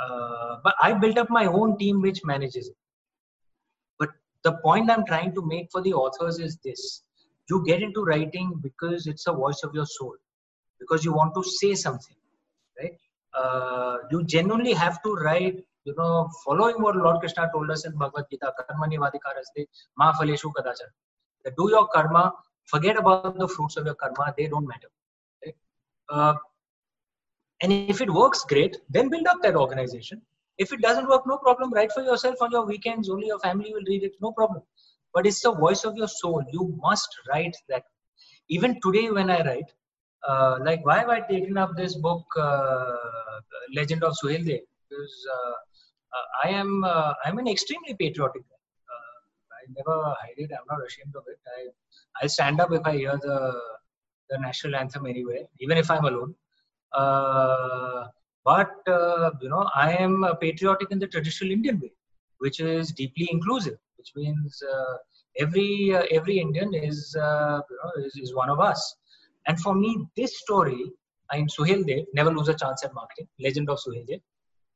[0.00, 2.76] uh, but I built up my own team which manages it.
[3.98, 4.10] But
[4.42, 7.02] the point I'm trying to make for the authors is this
[7.50, 10.14] you get into writing because it's a voice of your soul,
[10.78, 12.16] because you want to say something,
[12.80, 12.92] right?
[13.34, 17.96] Uh, you genuinely have to write, you know, following what Lord Krishna told us in
[17.96, 19.66] Bhagavad Gita, karmani vadikaraste
[19.98, 21.54] ma phaleshu kadachana.
[21.56, 22.32] Do your karma,
[22.66, 24.88] forget about the fruits of your karma, they don't matter.
[25.44, 25.56] Right?
[26.08, 26.34] Uh,
[27.62, 28.76] and if it works, great.
[28.88, 30.22] Then build up that organization.
[30.58, 31.72] If it doesn't work, no problem.
[31.72, 33.08] Write for yourself on your weekends.
[33.10, 34.12] Only your family will read it.
[34.20, 34.62] No problem.
[35.12, 36.42] But it's the voice of your soul.
[36.52, 37.84] You must write that.
[38.48, 39.70] Even today, when I write,
[40.26, 42.96] uh, like why have I taken up this book, uh,
[43.74, 44.60] Legend of Suheldev?
[44.88, 45.56] Because uh,
[46.16, 48.62] uh I am uh, I'm an extremely patriotic guy.
[48.94, 49.16] Uh,
[49.58, 50.50] I never hide it.
[50.52, 51.38] I'm not ashamed of it.
[51.56, 53.38] I I stand up if I hear the
[54.30, 56.34] the national anthem anywhere, even if I'm alone.
[56.92, 58.06] Uh,
[58.44, 61.92] but uh, you know, I am patriotic in the traditional Indian way,
[62.38, 64.94] which is deeply inclusive, which means uh,
[65.38, 68.96] every every Indian is you know is, is one of us.
[69.46, 70.84] And for me, this story,
[71.30, 74.20] I'm Suheldev, never lose a chance at marketing, legend of Suheldev,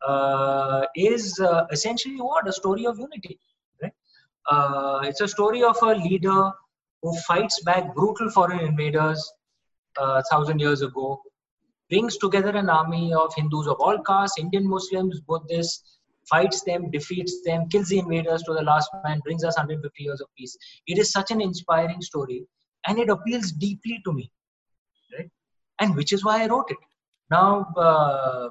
[0.07, 2.49] uh, is uh, essentially what?
[2.49, 3.39] A story of unity.
[3.83, 3.93] Right?
[4.51, 6.53] Uh, it's a story of a leader
[7.03, 9.33] who fights back brutal foreign invaders
[9.99, 11.21] a thousand years ago,
[11.95, 17.43] brings together an army of Hindus of all castes, Indian Muslims, Buddhists, fights them, defeats
[17.45, 20.57] them, kills the invaders to the last man, brings us 150 years of peace.
[20.89, 22.47] It is such an inspiring story
[22.87, 24.33] and it appeals deeply to me,
[25.17, 25.31] right?
[25.81, 26.83] And which is why I wrote it.
[27.31, 28.49] Now, uh,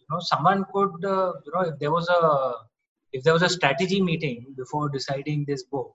[0.00, 2.54] you know, someone could, uh, you know, if there was a
[3.12, 5.92] if there was a strategy meeting before deciding this book,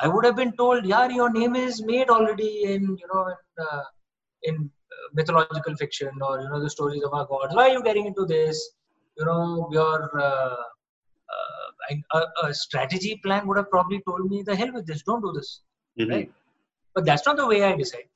[0.00, 3.64] I would have been told, "Yeah, your name is made already in, you know, in,
[3.66, 3.84] uh,
[4.42, 4.70] in
[5.14, 8.24] mythological fiction or you know the stories of our gods why are you getting into
[8.26, 8.70] this?
[9.18, 10.56] You know your uh,
[11.34, 15.02] uh, a, a, strategy plan would have probably told me the hell with this.
[15.02, 15.60] Don't do this.
[15.98, 16.10] Mm-hmm.
[16.10, 16.32] right?
[16.94, 18.08] But that's not the way i decide.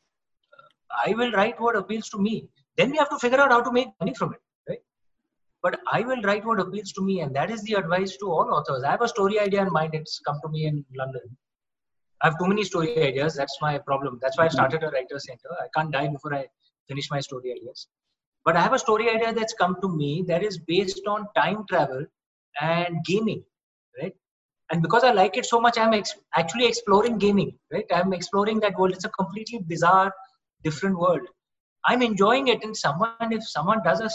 [0.55, 2.49] Uh, i will write what appeals to me.
[2.77, 4.83] Then we have to figure out how to make money from it right?
[5.63, 8.55] But i will write what appeals to me and that is the advice to all
[8.55, 8.83] authors.
[8.85, 9.95] I have a story idea in mind.
[9.95, 11.37] It's come to me in london.
[12.23, 13.35] I have too many story ideas.
[13.35, 14.19] That's my problem.
[14.21, 15.49] That's why I started a writer center.
[15.59, 16.47] I can't die before I
[16.91, 17.89] finish my story ideas.
[18.45, 21.65] But I have a story idea that's come to me that is based on time
[21.69, 22.05] travel
[22.61, 23.43] and gaming,
[24.01, 24.15] right?
[24.71, 27.85] And because I like it so much, I'm ex- actually exploring gaming, right?
[27.95, 28.93] I'm exploring that world.
[28.93, 30.13] It's a completely bizarre,
[30.65, 31.23] different world.
[31.87, 32.65] I'm enjoying it.
[32.65, 34.11] And someone, if someone does a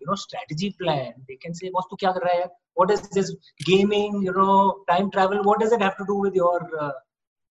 [0.00, 2.50] you know strategy plan, they can say, "What's kya kar?
[2.74, 3.34] What is this
[3.70, 4.22] gaming?
[4.28, 5.42] You know, time travel?
[5.50, 6.56] What does it have to do with your?"
[6.86, 6.92] Uh,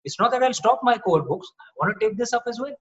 [0.05, 1.49] it's not that I'll stop my core books.
[1.59, 2.75] I want to take this up as well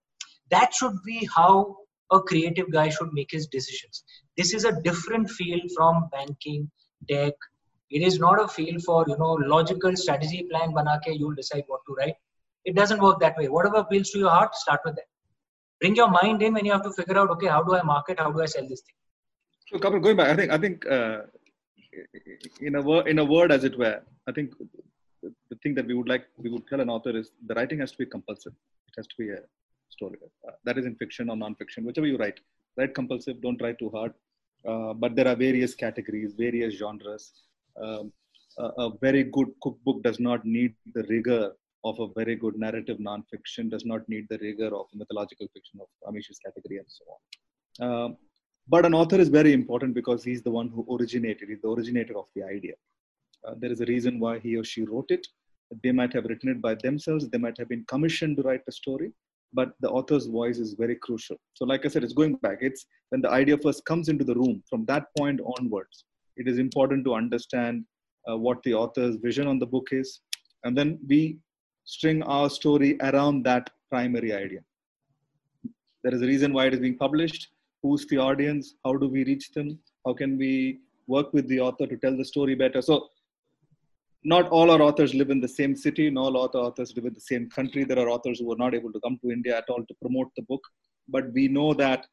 [0.51, 1.77] that should be how
[2.11, 4.03] a creative guy should make his decisions.
[4.37, 6.69] This is a different field from banking
[7.09, 7.33] tech.
[7.89, 11.81] It is not a field for you know logical strategy plan banake you'll decide what
[11.87, 12.15] to write.
[12.65, 13.47] It doesn't work that way.
[13.47, 15.05] Whatever appeals to your heart start with that.
[15.79, 18.19] Bring your mind in when you have to figure out okay how do i market?
[18.19, 18.95] How do i sell this thing?
[19.69, 21.19] So Kapil, going back i think i think uh,
[22.61, 24.53] in a word in a word as it were i think
[25.49, 27.91] the thing that we would like we would tell an author is the writing has
[27.91, 28.53] to be compulsive.
[28.87, 29.39] It has to be a
[29.97, 30.17] story.
[30.47, 32.39] Uh, that is in fiction or non-fiction whichever you write.
[32.77, 34.13] Write compulsive don't write too hard.
[34.71, 37.25] Uh, but there are various categories various genres.
[37.81, 38.11] Um,
[38.57, 41.51] a, a, very good cookbook does not need the rigor
[41.83, 42.99] of a very good narrative.
[42.99, 47.19] Non-fiction does not need the rigor of mythological fiction of amish's category and so on.
[47.87, 48.17] Um,
[48.67, 52.17] but an author is very important because he's the one who originated he's the originator
[52.17, 52.73] of the idea.
[53.47, 55.25] Uh, there is a reason why he or she wrote it.
[55.83, 57.29] They might have written it by themselves.
[57.29, 59.11] They might have been commissioned to write the story,
[59.53, 61.37] but the author's voice is very crucial.
[61.53, 62.59] So, like I said, it's going back.
[62.61, 64.63] It's when the idea first comes into the room.
[64.69, 66.05] From that point onwards,
[66.35, 67.85] it is important to understand
[68.29, 70.21] uh, what the author's vision on the book is,
[70.63, 71.37] and then we
[71.85, 74.59] string our story around that primary idea.
[76.03, 77.49] There is a reason why it is being published.
[77.81, 78.75] Who's the audience?
[78.83, 79.79] How do we reach them?
[80.05, 82.81] How can we work with the author to tell the story better?
[82.81, 83.07] So
[84.23, 86.09] not all our authors live in the same city.
[86.09, 87.83] Not all author authors live in the same country.
[87.83, 90.29] There are authors who are not able to come to India at all to promote
[90.35, 90.61] the book.
[91.07, 92.05] But we know that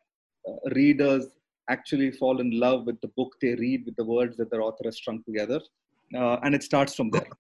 [0.49, 1.27] uh, readers
[1.71, 4.85] actually fall in love with the book they read, with the words that their author
[4.85, 5.61] has strung together.
[6.15, 7.31] Uh, and it starts from there.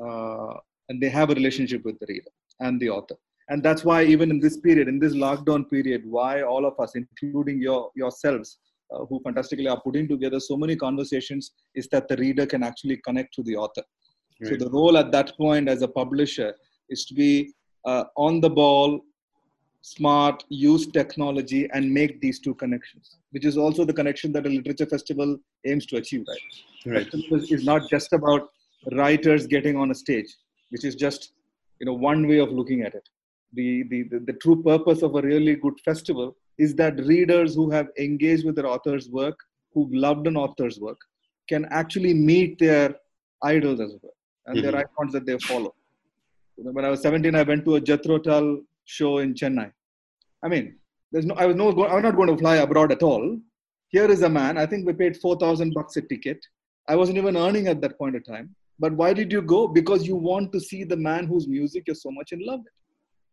[0.00, 0.54] Uh,
[0.88, 3.16] and they have a relationship with the reader and the author.
[3.48, 6.94] And that's why, even in this period, in this lockdown period, why all of us,
[6.94, 8.58] including your, yourselves,
[8.90, 12.96] uh, who fantastically are putting together so many conversations is that the reader can actually
[12.98, 13.82] connect to the author.
[14.40, 14.50] Right.
[14.50, 16.54] So the role at that point as a publisher
[16.88, 17.52] is to be
[17.84, 19.00] uh, on the ball,
[19.82, 24.48] smart, use technology, and make these two connections, which is also the connection that a
[24.48, 26.24] literature festival aims to achieve.
[26.86, 26.94] Right.
[26.94, 27.10] right.
[27.10, 28.48] Festival is not just about
[28.92, 30.34] writers getting on a stage,
[30.70, 31.32] which is just
[31.80, 33.08] you know one way of looking at it.
[33.54, 37.70] The, the, the, the true purpose of a really good festival is that readers who
[37.70, 39.38] have engaged with their author's work,
[39.72, 40.98] who've loved an author's work,
[41.48, 42.94] can actually meet their
[43.42, 44.12] idols as well
[44.46, 44.66] and mm-hmm.
[44.66, 45.74] their icons that they follow.
[46.56, 49.70] when I was 17, I went to a Jethro Tull show in Chennai.
[50.42, 50.76] I mean,
[51.12, 53.38] there's no, I was no, I'm not going to fly abroad at all.
[53.88, 54.58] Here is a man.
[54.58, 56.44] I think we paid four thousand bucks a ticket.
[56.88, 58.54] I wasn't even earning at that point of time.
[58.78, 59.66] But why did you go?
[59.66, 62.72] Because you want to see the man whose music you're so much in love with.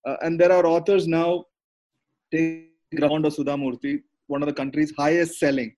[0.08, 1.46] Uh, and there are authors now.
[2.32, 5.76] Take Ramonda Sudhamurthy, one of the country's highest selling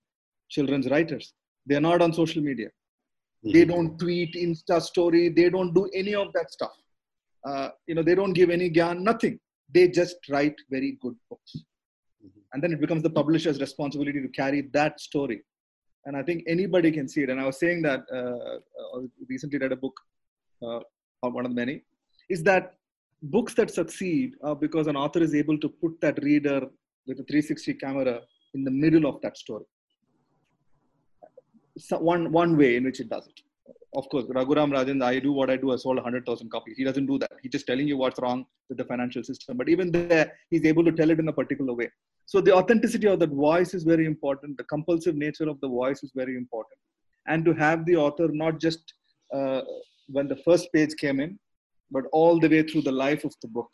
[0.50, 1.34] children's writers.
[1.66, 2.68] They're not on social media.
[2.68, 3.52] Mm-hmm.
[3.52, 5.30] They don't tweet, Insta story.
[5.30, 6.72] They don't do any of that stuff.
[7.46, 9.40] Uh, you know, they don't give any gyan, nothing.
[9.74, 11.56] They just write very good books.
[12.26, 12.40] Mm-hmm.
[12.54, 15.42] And then it becomes the publisher's responsibility to carry that story.
[16.06, 17.30] And I think anybody can see it.
[17.30, 20.00] And I was saying that uh, I uh, recently read a book,
[20.66, 20.80] uh,
[21.22, 21.82] one of the many,
[22.30, 22.76] is that
[23.22, 26.68] books that succeed are because an author is able to put that reader
[27.08, 28.22] with a 360 camera
[28.54, 29.66] in the middle of that story.
[31.78, 33.40] So one, one way in which it does it.
[33.96, 36.78] Of course, Raghuram Rajan, I do what I do, I sold 100,000 copies.
[36.78, 37.32] He doesn't do that.
[37.42, 39.58] He's just telling you what's wrong with the financial system.
[39.58, 41.90] But even there, he's able to tell it in a particular way.
[42.26, 44.58] So the authenticity of that voice is very important.
[44.58, 46.78] The compulsive nature of the voice is very important.
[47.28, 48.94] And to have the author not just
[49.34, 49.62] uh,
[50.10, 51.40] when the first page came in,
[51.90, 53.70] but all the way through the life of the book.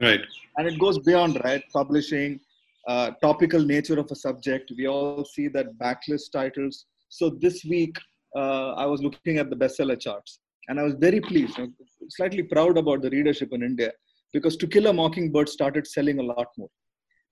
[0.00, 0.20] Right.
[0.56, 1.62] And it goes beyond, right?
[1.72, 2.40] Publishing,
[2.88, 4.72] uh, topical nature of a subject.
[4.76, 6.86] We all see that backlist titles.
[7.08, 7.96] So this week,
[8.36, 11.58] uh, I was looking at the bestseller charts, and I was very pleased,
[12.10, 13.92] slightly proud about the readership in India,
[14.32, 16.70] because To Kill a Mockingbird started selling a lot more,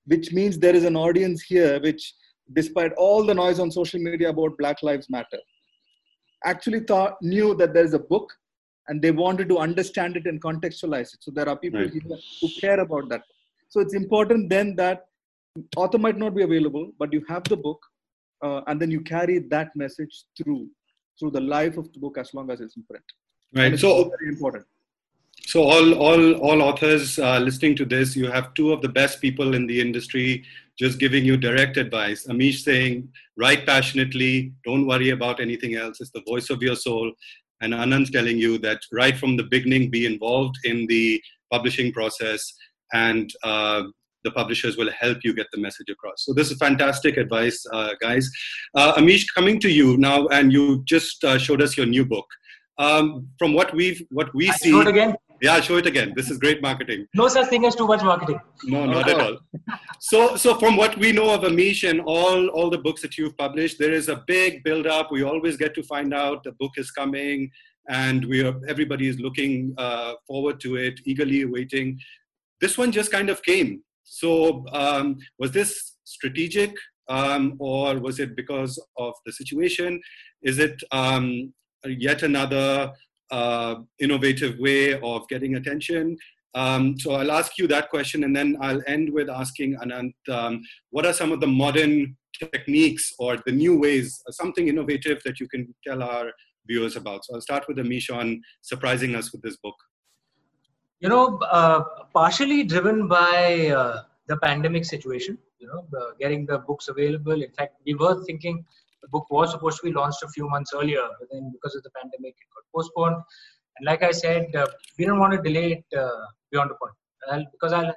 [0.06, 2.14] which means there is an audience here which,
[2.54, 5.38] despite all the noise on social media about Black Lives Matter,
[6.44, 8.32] actually thought knew that there is a book
[8.88, 11.18] and they wanted to understand it and contextualize it.
[11.20, 11.92] So there are people right.
[11.92, 13.22] here who care about that.
[13.68, 15.07] So it's important then that
[15.76, 17.80] author might not be available, but you have the book,
[18.42, 20.68] uh, and then you carry that message through
[21.18, 23.04] through the life of the book as long as it's in print.
[23.54, 23.78] Right.
[23.78, 24.64] So very important.
[25.46, 29.20] So all all all authors uh, listening to this, you have two of the best
[29.20, 30.44] people in the industry
[30.78, 32.26] just giving you direct advice.
[32.28, 36.00] Amish saying, write passionately, don't worry about anything else.
[36.00, 37.12] It's the voice of your soul.
[37.60, 42.52] And Anant's telling you that right from the beginning, be involved in the publishing process
[42.92, 43.82] and uh,
[44.28, 46.18] the publishers will help you get the message across.
[46.26, 48.30] So this is fantastic advice, uh, guys.
[48.80, 50.64] Uh, Amish, coming to you now, and you
[50.94, 52.28] just uh, showed us your new book.
[52.78, 54.70] um, from what we've what we I see.
[54.70, 55.14] show it again.
[55.40, 56.14] Yeah, show it again.
[56.16, 57.06] This is great marketing.
[57.14, 58.40] No such thing as too much marketing.
[58.64, 59.38] No, not at all.
[60.00, 63.36] So, so from what we know of Amish and all all the books that you've
[63.36, 65.12] published, there is a big build up.
[65.12, 67.50] We always get to find out the book is coming,
[67.88, 71.98] and we are everybody is looking uh, forward to it, eagerly waiting.
[72.60, 73.82] This one just kind of came.
[74.10, 76.74] So, um, was this strategic,
[77.08, 80.00] um, or was it because of the situation?
[80.42, 81.52] Is it um,
[81.84, 82.92] yet another
[83.30, 86.16] uh, innovative way of getting attention?
[86.54, 90.62] Um, so I'll ask you that question, and then I'll end with asking Anant, um,
[90.90, 95.38] what are some of the modern techniques or the new ways, uh, something innovative that
[95.38, 96.32] you can tell our
[96.66, 97.24] viewers about?
[97.24, 99.76] So I'll start with Amish on surprising us with this book.
[101.00, 105.38] You know, uh, partially driven by uh, the pandemic situation.
[105.58, 107.40] You know, uh, getting the books available.
[107.42, 108.64] In fact, we were thinking
[109.02, 111.82] the book was supposed to be launched a few months earlier, but then because of
[111.84, 113.16] the pandemic, it got postponed.
[113.76, 114.66] And like I said, uh,
[114.98, 116.94] we don't want to delay it uh, beyond a point
[117.30, 117.94] I'll, because I'll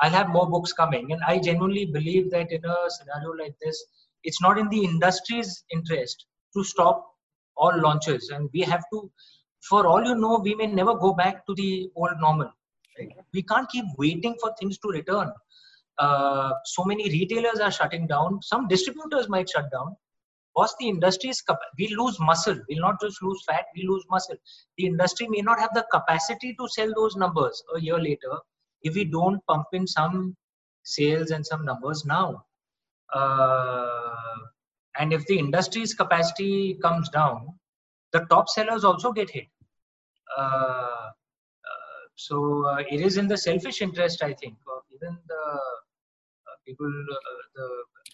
[0.00, 3.84] I'll have more books coming, and I genuinely believe that in a scenario like this,
[4.24, 6.26] it's not in the industry's interest
[6.56, 7.06] to stop
[7.56, 9.10] all launches, and we have to.
[9.68, 12.50] For all you know, we may never go back to the old normal.
[13.32, 15.32] We can't keep waiting for things to return.
[15.98, 18.40] Uh, so many retailers are shutting down.
[18.42, 19.96] Some distributors might shut down
[20.56, 21.42] was the industry's
[21.78, 24.36] we lose muscle we'll not just lose fat we lose muscle
[24.78, 28.34] the industry may not have the capacity to sell those numbers a year later
[28.82, 30.36] if we don't pump in some
[30.82, 32.44] sales and some numbers now
[33.12, 34.38] uh,
[34.98, 37.48] and if the industry's capacity comes down
[38.12, 39.46] the top sellers also get hit
[42.16, 46.92] so uh, it is in the selfish interest i think of even the uh, people
[47.16, 47.68] uh, the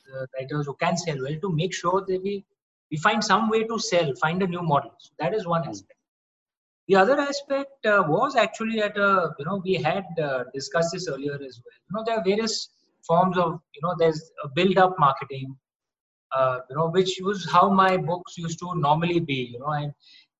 [0.06, 2.44] the writers who can sell well to make sure that we
[2.90, 4.92] we find some way to sell, find a new model.
[4.98, 5.98] So that is one aspect.
[6.88, 11.08] The other aspect uh, was actually at a you know we had uh, discussed this
[11.08, 11.78] earlier as well.
[11.88, 12.70] You know there are various
[13.06, 15.56] forms of you know there's a build-up marketing,
[16.36, 19.50] uh, you know which was how my books used to normally be.
[19.52, 19.92] You know and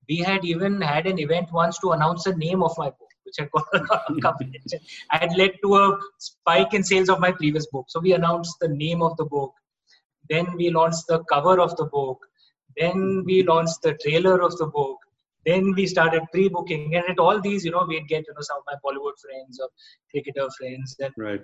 [0.09, 3.37] we had even had an event once to announce the name of my book which
[3.39, 4.73] had got a lot of coverage.
[5.09, 7.87] Had led to a spike in sales of my previous book.
[7.89, 9.53] So we announced the name of the book.
[10.29, 12.19] Then we launched the cover of the book.
[12.77, 14.99] Then we launched the trailer of the book.
[15.47, 18.59] Then we started pre-booking, and at all these, you know, we'd get you know some
[18.59, 19.69] of my Bollywood friends or
[20.11, 21.41] cricketer friends, and Right.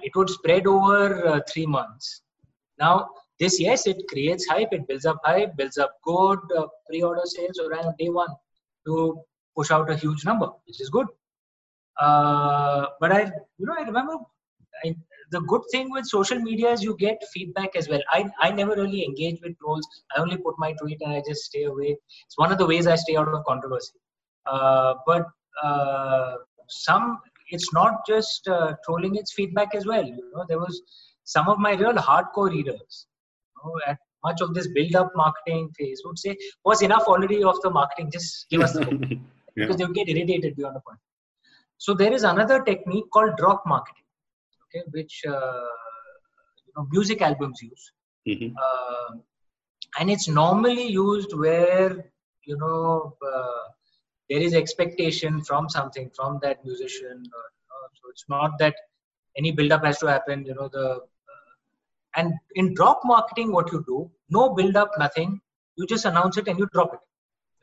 [0.00, 2.22] it would spread over uh, three months.
[2.78, 3.08] Now,
[3.42, 7.58] this yes, it creates hype, it builds up hype, builds up good uh, pre-order sales
[7.64, 8.32] around day one
[8.86, 9.20] to
[9.56, 11.06] push out a huge number, which is good.
[12.00, 13.22] Uh, but I,
[13.58, 14.14] you know, I remember
[14.84, 14.94] I,
[15.30, 18.00] the good thing with social media is you get feedback as well.
[18.10, 19.86] I, I never really engage with trolls.
[20.16, 21.96] I only put my tweet and I just stay away.
[22.26, 23.98] It's one of the ways I stay out of controversy.
[24.46, 25.26] Uh, but
[25.62, 26.34] uh,
[26.68, 27.18] some,
[27.50, 30.04] it's not just uh, trolling; it's feedback as well.
[30.04, 30.82] You know, there was
[31.24, 33.06] some of my real hardcore readers.
[33.64, 37.70] Know, at much of this build-up marketing phase would say, "Was enough already of the
[37.70, 38.10] marketing?
[38.12, 39.18] Just give us the book." yeah.
[39.56, 40.98] because they would get irritated beyond a point.
[41.78, 44.04] So there is another technique called drop marketing,
[44.64, 45.68] okay, which uh,
[46.66, 47.92] you know, music albums use,
[48.28, 48.54] Mhm.
[48.66, 49.16] uh,
[49.98, 51.90] and it's normally used where
[52.46, 53.64] you know uh,
[54.30, 57.18] there is expectation from something from that musician.
[57.38, 57.44] Or,
[58.00, 58.74] so it's not that
[59.36, 60.46] any build-up has to happen.
[60.46, 61.00] You know the
[62.16, 65.40] and in drop marketing, what you do, no build-up, nothing.
[65.76, 67.00] You just announce it and you drop it.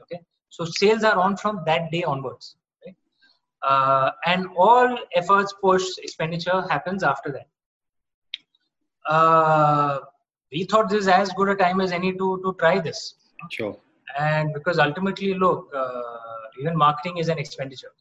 [0.02, 2.56] Okay, so sales are on from that day onwards.
[2.86, 2.96] Right?
[3.62, 7.48] Uh, and all efforts, push, expenditure happens after that.
[9.08, 10.00] Uh,
[10.52, 13.16] we thought this is as good a time as any to to try this
[13.52, 13.76] Sure.
[14.20, 17.92] and because ultimately look uh, even marketing is an expenditure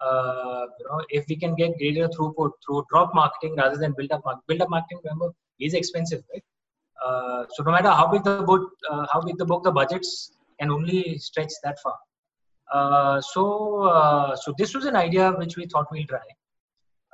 [0.00, 4.12] uh, you know if we can get greater throughput through drop marketing rather than build
[4.12, 5.30] up marketing build up marketing remember
[5.60, 6.44] is expensive right
[7.04, 10.32] uh, so no matter how big the book uh, how big the book the budgets
[10.60, 11.96] can only stretch that far
[12.72, 16.26] uh, so uh, so this was an idea which we thought we'll try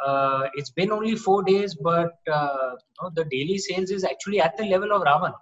[0.05, 4.41] uh, it's been only four days but uh, you know, the daily sales is actually
[4.41, 5.35] at the level of Raavan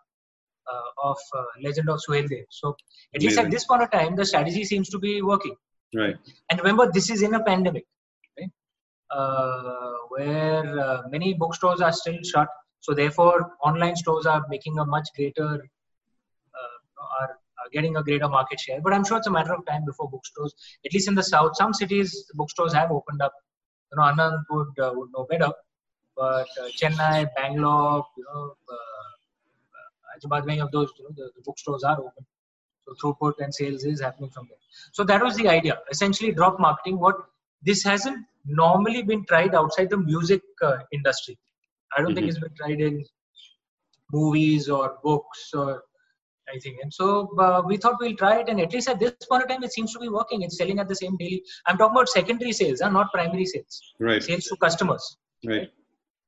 [0.70, 2.44] uh, of uh, Legend of Suheldev.
[2.50, 2.76] So
[3.14, 5.56] at least at this point of time, the strategy seems to be working.
[5.94, 6.16] Right.
[6.50, 7.86] And remember, this is in a pandemic,
[8.38, 8.50] right?
[9.10, 12.48] Uh, where uh, many bookstores are still shut.
[12.80, 18.28] So therefore, online stores are making a much greater, uh, are, are getting a greater
[18.28, 18.80] market share.
[18.80, 21.56] But I'm sure it's a matter of time before bookstores, at least in the south,
[21.56, 23.32] some cities, bookstores have opened up.
[23.92, 25.52] You know, Anant would uh, would know better.
[26.16, 28.54] But uh, Chennai, Bangalore, you know,
[30.12, 32.26] Hyderabad, many of those, you know, the, the bookstores are open.
[32.86, 34.58] So throughput and sales is happening from there.
[34.92, 35.78] So that was the idea.
[35.90, 36.98] Essentially, drop marketing.
[36.98, 37.16] What
[37.62, 41.38] this hasn't normally been tried outside the music uh, industry.
[41.96, 42.16] I don't mm-hmm.
[42.16, 43.04] think it's been tried in
[44.12, 45.84] movies or books or
[46.50, 46.78] anything.
[46.82, 48.48] And so uh, we thought we'll try it.
[48.48, 50.42] And at least at this point of time, it seems to be working.
[50.42, 51.42] It's selling at the same daily.
[51.66, 52.90] I'm talking about secondary sales, huh?
[52.90, 53.80] not primary sales.
[53.98, 54.22] Right.
[54.22, 55.16] Sales to customers.
[55.46, 55.70] Right.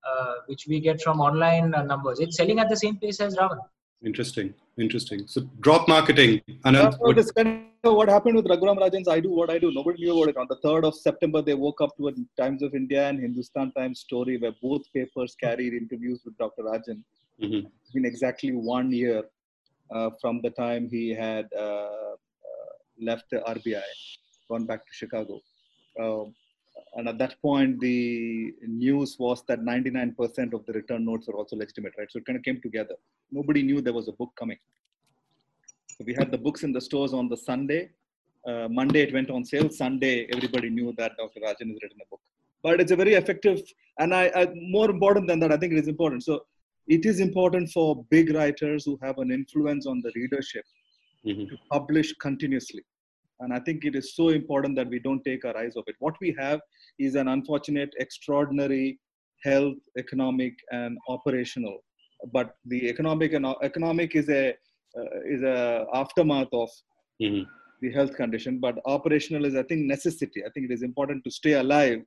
[0.06, 2.20] Uh, which we get from online uh, numbers.
[2.20, 3.58] It's selling at the same pace as Raavan.
[4.04, 5.26] Interesting, interesting.
[5.26, 6.40] So drop marketing.
[6.64, 9.72] Anant, what, kind of what happened with Raghuram Rajan's I Do What I Do?
[9.72, 10.36] Nobody knew about it.
[10.36, 13.72] On the 3rd of September, they woke up to a Times of India and Hindustan
[13.72, 16.62] Times story where both papers carried interviews with Dr.
[16.62, 17.02] Rajan.
[17.42, 17.66] Mm-hmm.
[17.82, 19.24] It's been exactly one year
[19.90, 23.82] uh, from the time he had uh, uh, left the RBI,
[24.48, 25.40] gone back to Chicago.
[26.00, 26.34] Um,
[26.96, 31.56] and at that point, the news was that 99% of the return notes are also
[31.56, 32.10] legitimate, right?
[32.10, 32.94] So it kind of came together.
[33.32, 34.58] Nobody knew there was a book coming.
[35.88, 37.90] So we had the books in the stores on the Sunday.
[38.46, 39.70] Uh, Monday it went on sale.
[39.70, 41.40] Sunday, everybody knew that Dr.
[41.40, 42.20] Rajan has written a book.
[42.62, 43.60] But it's a very effective,
[43.98, 46.22] and I, I more important than that, I think it is important.
[46.22, 46.44] So
[46.86, 50.64] it is important for big writers who have an influence on the readership
[51.26, 51.46] mm-hmm.
[51.46, 52.82] to publish continuously
[53.40, 55.96] and I think it is so important that we don't take our eyes off it.
[55.98, 56.60] What we have
[56.98, 58.98] is an unfortunate, extraordinary
[59.42, 61.78] health, economic, and operational.
[62.32, 64.54] But the economic and economic is a
[64.96, 66.70] uh, is a aftermath of
[67.20, 67.42] mm-hmm.
[67.82, 68.60] the health condition.
[68.60, 70.44] But operational is, I think, necessity.
[70.44, 72.02] I think it is important to stay alive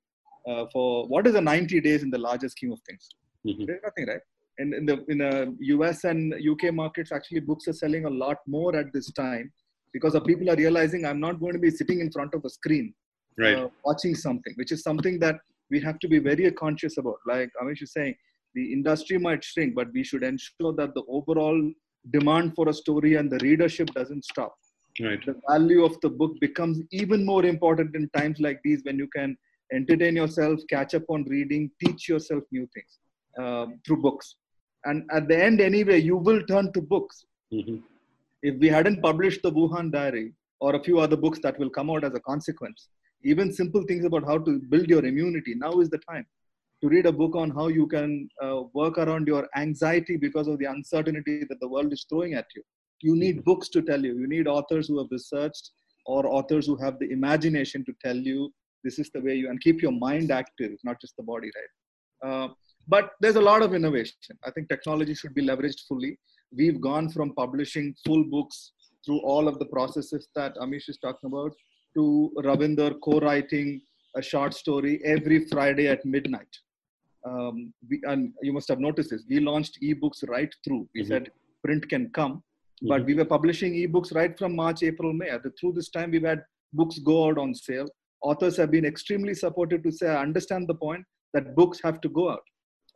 [0.47, 3.09] uh, for what is a 90 days in the larger scheme of things.
[3.45, 3.65] Mm-hmm.
[3.65, 4.21] There's nothing, right?
[4.59, 8.37] In, in the in the US and UK markets, actually, books are selling a lot
[8.47, 9.51] more at this time
[9.93, 12.49] because the people are realizing I'm not going to be sitting in front of a
[12.49, 12.93] screen
[13.37, 13.57] right.
[13.57, 15.37] uh, watching something, which is something that
[15.69, 17.17] we have to be very conscious about.
[17.25, 18.15] Like Amish is saying,
[18.55, 21.71] the industry might shrink, but we should ensure that the overall
[22.11, 24.55] demand for a story and the readership doesn't stop.
[24.99, 25.23] Right.
[25.23, 29.07] The value of the book becomes even more important in times like these when you
[29.15, 29.37] can
[29.71, 32.99] entertain yourself, catch up on reading, teach yourself new things
[33.37, 34.37] um, through books.
[34.85, 37.25] And at the end, anyway, you will turn to books.
[37.53, 37.77] Mm-hmm
[38.41, 41.89] if we hadn't published the Wuhan Diary or a few other books that will come
[41.89, 42.89] out as a consequence,
[43.23, 46.25] even simple things about how to build your immunity, now is the time
[46.81, 50.59] to read a book on how you can uh, work around your anxiety because of
[50.59, 52.61] the uncertainty that the world is throwing at you.
[53.01, 54.17] You need books to tell you.
[54.17, 55.71] You need authors who have researched
[56.05, 59.59] or authors who have the imagination to tell you this is the way you and
[59.61, 62.29] keep your mind active, not just the body, right?
[62.29, 62.47] Uh,
[62.87, 64.15] but there's a lot of innovation.
[64.45, 66.17] I think technology should be leveraged fully
[66.55, 68.71] we've gone from publishing full books
[69.05, 71.53] through all of the processes that Amish is talking about
[71.95, 73.81] to Ravinder co-writing
[74.15, 76.47] a short story every Friday at midnight.
[77.25, 79.23] Um, we, and you must have noticed this.
[79.29, 80.87] We launched ebooks right through.
[80.93, 81.11] We mm-hmm.
[81.11, 81.31] said
[81.63, 82.87] print can come, mm-hmm.
[82.87, 85.31] but we were publishing ebooks right from March, April, May.
[85.59, 86.43] Through this time, we've had
[86.73, 87.87] books go out on sale.
[88.21, 92.09] Authors have been extremely supportive to say, I understand the point that books have to
[92.09, 92.43] go out.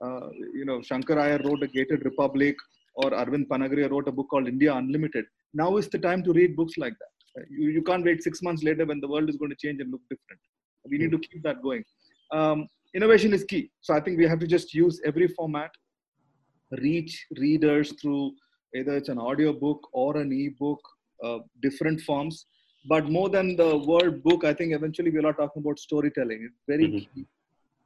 [0.04, 2.56] Uh, you know, Shankkar Aiyar wrote a Gated Republic
[3.04, 5.26] or Arvind Panagariya wrote a book called India Unlimited.
[5.54, 7.46] Now is the time to read books like that.
[7.50, 9.92] You, you can't wait six months later when the world is going to change and
[9.92, 10.42] look different.
[10.90, 11.84] We need to keep that going.
[12.32, 13.72] Um, innovation is key.
[13.82, 15.72] So I think we have to just use every format,
[16.80, 18.32] reach readers through
[18.76, 20.80] either it's an audio book or an e-book,
[21.24, 22.46] uh, different forms.
[22.90, 26.50] But more than the word book, I think eventually we're not talking about storytelling.
[26.50, 27.20] It's very mm-hmm.
[27.20, 27.28] key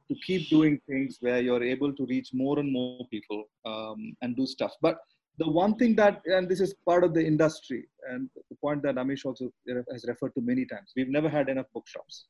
[0.08, 4.36] to keep doing things where you're able to reach more and more people um, and
[4.36, 4.72] do stuff.
[4.80, 4.98] But
[5.38, 8.94] the one thing that, and this is part of the industry, and the point that
[8.96, 9.50] Amish also
[9.92, 12.26] has referred to many times, we've never had enough bookshops.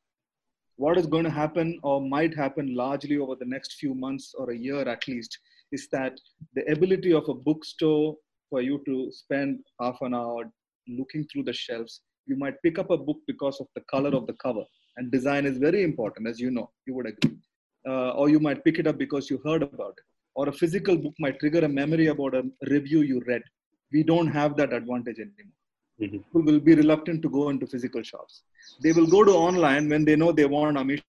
[0.77, 4.51] What is going to happen or might happen largely over the next few months or
[4.51, 5.39] a year at least
[5.73, 6.19] is that
[6.55, 8.17] the ability of a bookstore
[8.51, 10.45] for you to spend half an hour
[10.87, 14.27] looking through the shelves, you might pick up a book because of the color of
[14.27, 14.65] the cover.
[14.97, 17.39] And design is very important, as you know, you would agree
[17.87, 20.05] uh, or you might pick it up because you heard about it.
[20.35, 23.43] Or a physical book might trigger a memory about a review you read.
[23.93, 25.53] We don't have that advantage anymore.
[25.99, 26.19] Mm-hmm.
[26.19, 28.43] people will be reluctant to go into physical shops.
[28.83, 31.01] They will go to online when they know they want amish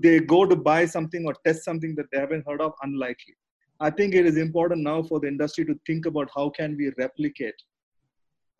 [0.00, 2.72] they go to buy something or test something that they haven't heard of?
[2.82, 3.34] Unlikely.
[3.80, 6.92] I think it is important now for the industry to think about how can we
[6.96, 7.54] replicate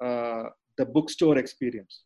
[0.05, 0.45] uh,
[0.77, 2.03] the bookstore experience.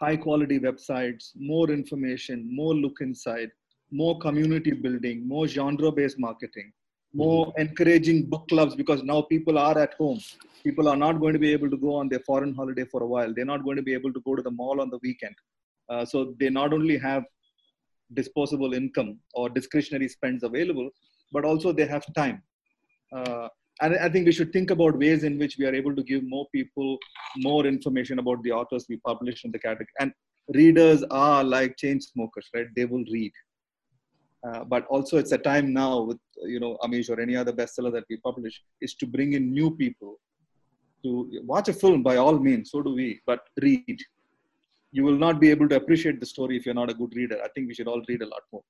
[0.00, 3.50] High quality websites more information more look inside
[3.92, 6.72] more community building, more genre based marketing,
[7.14, 10.18] more encouraging book clubs because now people are at home.
[10.64, 13.06] People are not going to be able to go on their foreign holiday for a
[13.06, 13.32] while.
[13.34, 15.34] They're not going to be able to go to the mall on the weekend.
[15.88, 17.24] Uh, so they not only have
[18.14, 20.88] disposable income or discretionary spends available,
[21.32, 22.42] but also they have time.
[23.14, 23.48] Uh,
[23.80, 26.22] and I think we should think about ways in which we are able to give
[26.24, 26.98] more people
[27.38, 29.88] more information about the authors we publish in the category.
[29.98, 30.12] And
[30.54, 32.66] readers are like chain smokers, right?
[32.76, 33.32] They will read.
[34.46, 37.92] Uh, but also, it's a time now with you know Amish or any other bestseller
[37.92, 40.18] that we publish is to bring in new people
[41.04, 42.70] to watch a film by all means.
[42.70, 43.98] So do we, but read.
[44.90, 47.38] You will not be able to appreciate the story if you're not a good reader.
[47.42, 48.62] I think we should all read a lot more.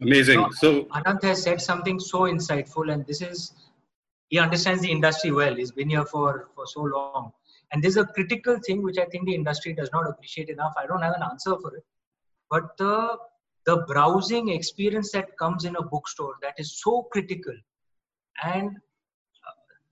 [0.00, 0.44] Amazing.
[0.52, 3.52] So Anant has said something so insightful, and this is
[4.28, 5.54] he understands the industry well.
[5.54, 7.32] He's been here for for so long,
[7.72, 10.74] and there's a critical thing which I think the industry does not appreciate enough.
[10.76, 11.84] I don't have an answer for it,
[12.50, 13.18] but the
[13.68, 17.56] the browsing experience that comes in a bookstore that is so critical,
[18.42, 18.76] and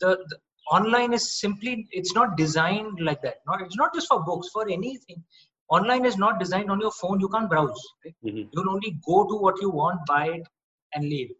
[0.01, 0.39] the, the
[0.70, 3.41] online is simply it's not designed like that.
[3.47, 5.22] Not it's not just for books for anything.
[5.68, 7.18] Online is not designed on your phone.
[7.20, 7.83] You can't browse.
[8.05, 8.14] Right?
[8.24, 8.49] Mhm.
[8.53, 10.47] You'll only go to what you want, buy it,
[10.95, 11.33] and leave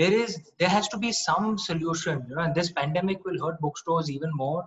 [0.00, 3.60] there is there has to be some solution you know and this pandemic will hurt
[3.60, 4.62] bookstores even more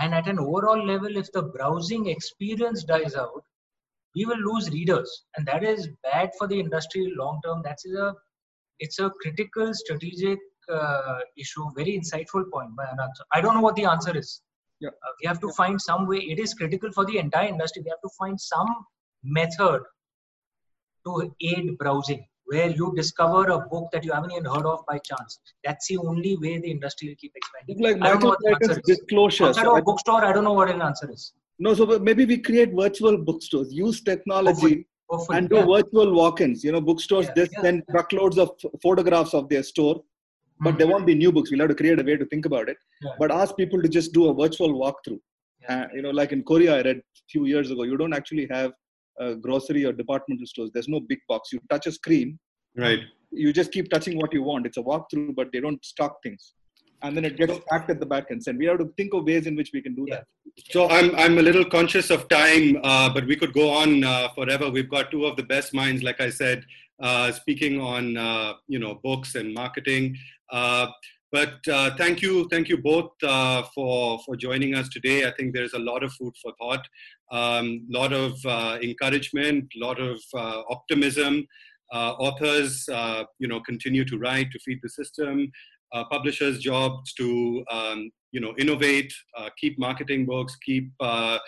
[0.00, 3.44] and at an overall level if the browsing experience dies out
[4.16, 8.14] we will lose readers and that is bad for the industry long term that's a
[8.84, 10.38] it's a critical strategic
[10.76, 14.30] uh, issue very insightful point by Anant i don't know what the answer is
[14.84, 14.92] Yeah.
[15.06, 17.90] Uh, we have to find some way it is critical for the entire industry we
[17.94, 18.70] have to find some
[19.38, 19.82] method
[21.06, 21.12] to
[21.50, 25.38] aid browsing where you discover a book that you haven't even heard of by chance.
[25.64, 27.78] That's the only way the industry will keep expanding.
[27.86, 28.98] Like I don't know what the answer is.
[28.98, 29.44] disclosure.
[29.46, 31.32] Outside So of I- bookstore, I don't know what an answer is.
[31.64, 35.38] No, so maybe we create virtual bookstores, use technology Hopefully, hopefully.
[35.38, 35.66] and do yeah.
[35.74, 36.64] virtual walk-ins.
[36.66, 37.92] You know, bookstores Yeah, they yeah, send yeah.
[37.94, 38.48] truckloads of
[38.86, 39.96] photographs of their store,
[40.64, 40.78] but Mm.
[40.78, 41.50] there won't be new books.
[41.50, 42.78] We'll have to create a way to think about it.
[43.04, 43.14] Yeah.
[43.20, 45.20] But ask people to just do a virtual walkthrough.
[45.62, 45.82] Yeah.
[45.82, 48.46] Uh, you know, like in Korea, I read a few years ago, you don't actually
[48.56, 48.70] have
[49.20, 50.70] uh, grocery or departmental stores.
[50.74, 51.52] There's no big box.
[51.52, 52.28] You touch a screen,
[52.86, 53.00] right.
[53.30, 54.66] you just keep touching what you want.
[54.68, 56.42] It's a walkthrough, but they don't stock things.
[57.02, 58.42] And then it gets packed at the back end.
[58.46, 60.16] And we have to think of ways in which we can do Yeah.
[60.16, 60.26] that.
[60.70, 64.28] So I'm I'm a little conscious of time, uh, but we could go on uh,
[64.34, 64.70] forever.
[64.70, 66.64] We've got two of the best minds, like I said,
[67.00, 70.16] uh, speaking on uh, you know books and marketing.
[70.50, 70.88] Uh,
[71.32, 75.26] but uh, thank you, thank you both uh, for for joining us today.
[75.26, 76.86] I think there's a lot of food for thought,
[77.32, 81.46] a um, lot of uh, encouragement, a lot of uh, optimism.
[81.92, 85.52] Uh, authors, uh, you know, continue to write to feed the system.
[85.92, 91.38] Uh, publishers' jobs to um, you know innovate, uh, keep marketing books, keep uh,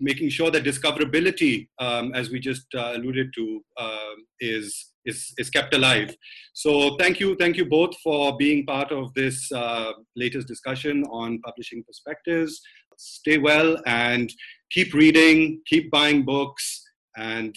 [0.00, 5.50] making sure that discoverability, um, as we just uh, alluded to, uh, is is is
[5.50, 6.14] kept alive.
[6.54, 11.40] So thank you, thank you both for being part of this uh, latest discussion on
[11.40, 12.60] publishing perspectives.
[12.96, 14.32] Stay well and
[14.70, 16.82] keep reading, keep buying books,
[17.16, 17.54] and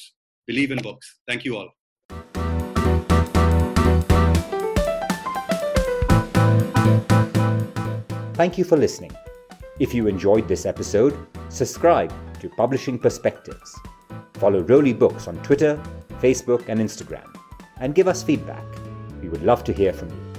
[0.47, 1.19] believe in books.
[1.27, 1.69] Thank you all.
[8.43, 9.15] Thank you for listening.
[9.79, 11.15] If you enjoyed this episode,
[11.47, 13.73] subscribe to Publishing Perspectives.
[14.33, 15.81] Follow Roli Books on Twitter,
[16.19, 17.33] Facebook, and Instagram,
[17.79, 18.65] and give us feedback.
[19.21, 20.32] We would love to hear from you.